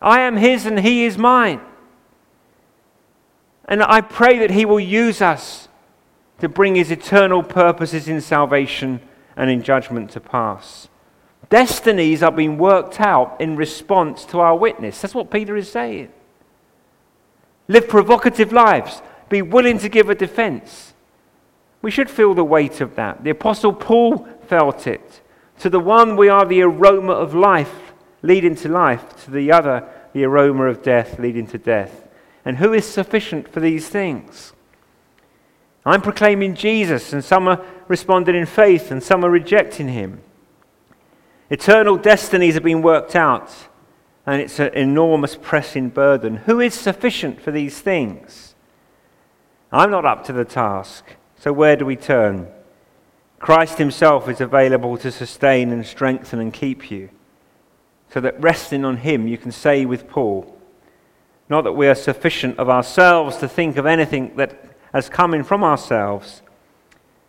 I 0.00 0.22
am 0.22 0.36
his 0.36 0.66
and 0.66 0.80
he 0.80 1.04
is 1.04 1.16
mine. 1.16 1.60
And 3.66 3.82
I 3.82 4.00
pray 4.00 4.38
that 4.38 4.50
He 4.50 4.64
will 4.64 4.80
use 4.80 5.20
us 5.20 5.68
to 6.40 6.48
bring 6.48 6.74
His 6.74 6.90
eternal 6.90 7.42
purposes 7.42 8.08
in 8.08 8.20
salvation 8.20 9.00
and 9.36 9.50
in 9.50 9.62
judgment 9.62 10.10
to 10.10 10.20
pass. 10.20 10.88
Destinies 11.48 12.22
are 12.22 12.32
being 12.32 12.58
worked 12.58 13.00
out 13.00 13.40
in 13.40 13.56
response 13.56 14.24
to 14.26 14.40
our 14.40 14.56
witness. 14.56 15.00
That's 15.00 15.14
what 15.14 15.30
Peter 15.30 15.56
is 15.56 15.70
saying. 15.70 16.10
Live 17.68 17.88
provocative 17.88 18.52
lives. 18.52 19.02
Be 19.28 19.42
willing 19.42 19.78
to 19.78 19.88
give 19.88 20.10
a 20.10 20.14
defense. 20.14 20.94
We 21.80 21.90
should 21.90 22.10
feel 22.10 22.34
the 22.34 22.44
weight 22.44 22.80
of 22.80 22.96
that. 22.96 23.24
The 23.24 23.30
Apostle 23.30 23.72
Paul 23.72 24.26
felt 24.46 24.86
it. 24.86 25.20
To 25.60 25.70
the 25.70 25.80
one, 25.80 26.16
we 26.16 26.28
are 26.28 26.44
the 26.44 26.62
aroma 26.62 27.12
of 27.12 27.34
life 27.34 27.92
leading 28.22 28.54
to 28.56 28.68
life. 28.68 29.24
To 29.24 29.30
the 29.30 29.52
other, 29.52 29.88
the 30.12 30.24
aroma 30.24 30.66
of 30.66 30.82
death 30.82 31.18
leading 31.18 31.46
to 31.48 31.58
death. 31.58 32.08
And 32.44 32.58
who 32.58 32.72
is 32.72 32.84
sufficient 32.84 33.48
for 33.48 33.60
these 33.60 33.88
things? 33.88 34.52
I'm 35.84 36.00
proclaiming 36.00 36.54
Jesus, 36.54 37.12
and 37.12 37.24
some 37.24 37.48
are 37.48 37.64
responding 37.88 38.36
in 38.36 38.46
faith, 38.46 38.90
and 38.90 39.02
some 39.02 39.24
are 39.24 39.30
rejecting 39.30 39.88
him. 39.88 40.20
Eternal 41.50 41.96
destinies 41.96 42.54
have 42.54 42.62
been 42.62 42.82
worked 42.82 43.16
out, 43.16 43.52
and 44.24 44.40
it's 44.40 44.60
an 44.60 44.72
enormous 44.74 45.36
pressing 45.40 45.88
burden. 45.88 46.36
Who 46.36 46.60
is 46.60 46.74
sufficient 46.74 47.40
for 47.40 47.50
these 47.50 47.80
things? 47.80 48.54
I'm 49.72 49.90
not 49.90 50.04
up 50.04 50.24
to 50.26 50.32
the 50.32 50.44
task, 50.44 51.04
so 51.38 51.52
where 51.52 51.76
do 51.76 51.84
we 51.84 51.96
turn? 51.96 52.48
Christ 53.40 53.78
Himself 53.78 54.28
is 54.28 54.40
available 54.40 54.96
to 54.98 55.10
sustain 55.10 55.72
and 55.72 55.84
strengthen 55.84 56.38
and 56.38 56.52
keep 56.52 56.92
you, 56.92 57.10
so 58.08 58.20
that 58.20 58.40
resting 58.40 58.84
on 58.84 58.98
Him, 58.98 59.26
you 59.26 59.36
can 59.36 59.50
say 59.50 59.84
with 59.84 60.08
Paul, 60.08 60.51
not 61.48 61.62
that 61.64 61.72
we 61.72 61.88
are 61.88 61.94
sufficient 61.94 62.58
of 62.58 62.68
ourselves 62.68 63.36
to 63.38 63.48
think 63.48 63.76
of 63.76 63.86
anything 63.86 64.36
that 64.36 64.76
has 64.92 65.08
come 65.08 65.34
in 65.34 65.44
from 65.44 65.64
ourselves. 65.64 66.42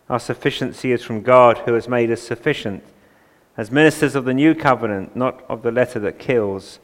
Our 0.10 0.20
sufficiency 0.20 0.92
is 0.92 1.04
from 1.04 1.22
God 1.22 1.60
who 1.60 1.74
has 1.74 1.88
made 1.88 2.12
us 2.12 2.22
sufficient 2.22 2.84
as 3.56 3.72
ministers 3.72 4.16
of 4.16 4.26
the 4.26 4.34
new 4.34 4.56
covenant, 4.56 5.16
not 5.16 5.44
of 5.50 5.62
the 5.62 5.72
letter 5.72 6.00
that 6.00 6.20
kills, 6.20 6.80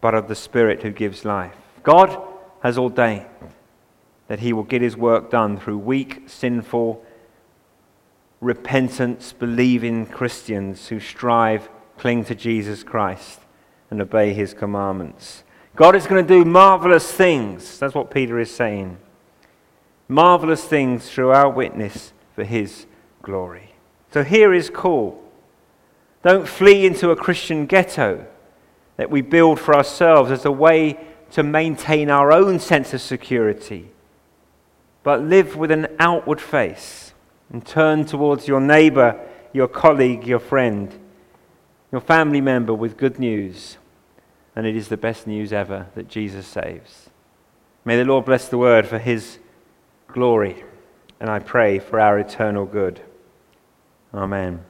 but 0.00 0.14
of 0.14 0.28
the 0.28 0.34
Spirit 0.34 0.82
who 0.82 0.90
gives 0.90 1.24
life. 1.24 1.54
God 1.82 2.20
has 2.62 2.78
ordained 2.78 3.26
that 4.28 4.40
He 4.40 4.52
will 4.52 4.64
get 4.64 4.82
His 4.82 4.96
work 4.96 5.30
done 5.30 5.58
through 5.58 5.78
weak, 5.78 6.28
sinful, 6.28 7.04
repentance, 8.40 9.32
believing 9.32 10.06
Christians 10.06 10.88
who 10.88 11.00
strive, 11.00 11.68
cling 11.96 12.24
to 12.26 12.34
Jesus 12.34 12.84
Christ, 12.84 13.40
and 13.90 14.00
obey 14.00 14.34
His 14.34 14.54
commandments. 14.54 15.42
God 15.78 15.94
is 15.94 16.08
going 16.08 16.26
to 16.26 16.34
do 16.34 16.44
marvelous 16.44 17.08
things. 17.08 17.78
That's 17.78 17.94
what 17.94 18.10
Peter 18.10 18.40
is 18.40 18.50
saying. 18.50 18.98
Marvelous 20.08 20.64
things 20.64 21.08
through 21.08 21.30
our 21.30 21.48
witness 21.48 22.12
for 22.34 22.42
his 22.42 22.86
glory. 23.22 23.74
So 24.12 24.24
here 24.24 24.52
is 24.52 24.70
call. 24.70 25.22
Don't 26.24 26.48
flee 26.48 26.84
into 26.84 27.12
a 27.12 27.16
Christian 27.16 27.66
ghetto 27.66 28.26
that 28.96 29.08
we 29.08 29.20
build 29.20 29.60
for 29.60 29.72
ourselves 29.72 30.32
as 30.32 30.44
a 30.44 30.50
way 30.50 30.98
to 31.30 31.44
maintain 31.44 32.10
our 32.10 32.32
own 32.32 32.58
sense 32.58 32.92
of 32.92 33.00
security, 33.00 33.92
but 35.04 35.22
live 35.22 35.54
with 35.54 35.70
an 35.70 35.86
outward 36.00 36.40
face 36.40 37.12
and 37.52 37.64
turn 37.64 38.04
towards 38.04 38.48
your 38.48 38.60
neighbor, 38.60 39.24
your 39.52 39.68
colleague, 39.68 40.26
your 40.26 40.40
friend, 40.40 40.98
your 41.92 42.00
family 42.00 42.40
member 42.40 42.74
with 42.74 42.96
good 42.96 43.20
news 43.20 43.76
and 44.58 44.66
it 44.66 44.74
is 44.74 44.88
the 44.88 44.96
best 44.96 45.24
news 45.24 45.52
ever 45.52 45.86
that 45.94 46.08
Jesus 46.08 46.44
saves. 46.44 47.10
May 47.84 47.96
the 47.96 48.04
Lord 48.04 48.24
bless 48.24 48.48
the 48.48 48.58
word 48.58 48.88
for 48.88 48.98
his 48.98 49.38
glory, 50.08 50.64
and 51.20 51.30
I 51.30 51.38
pray 51.38 51.78
for 51.78 52.00
our 52.00 52.18
eternal 52.18 52.66
good. 52.66 53.00
Amen. 54.12 54.64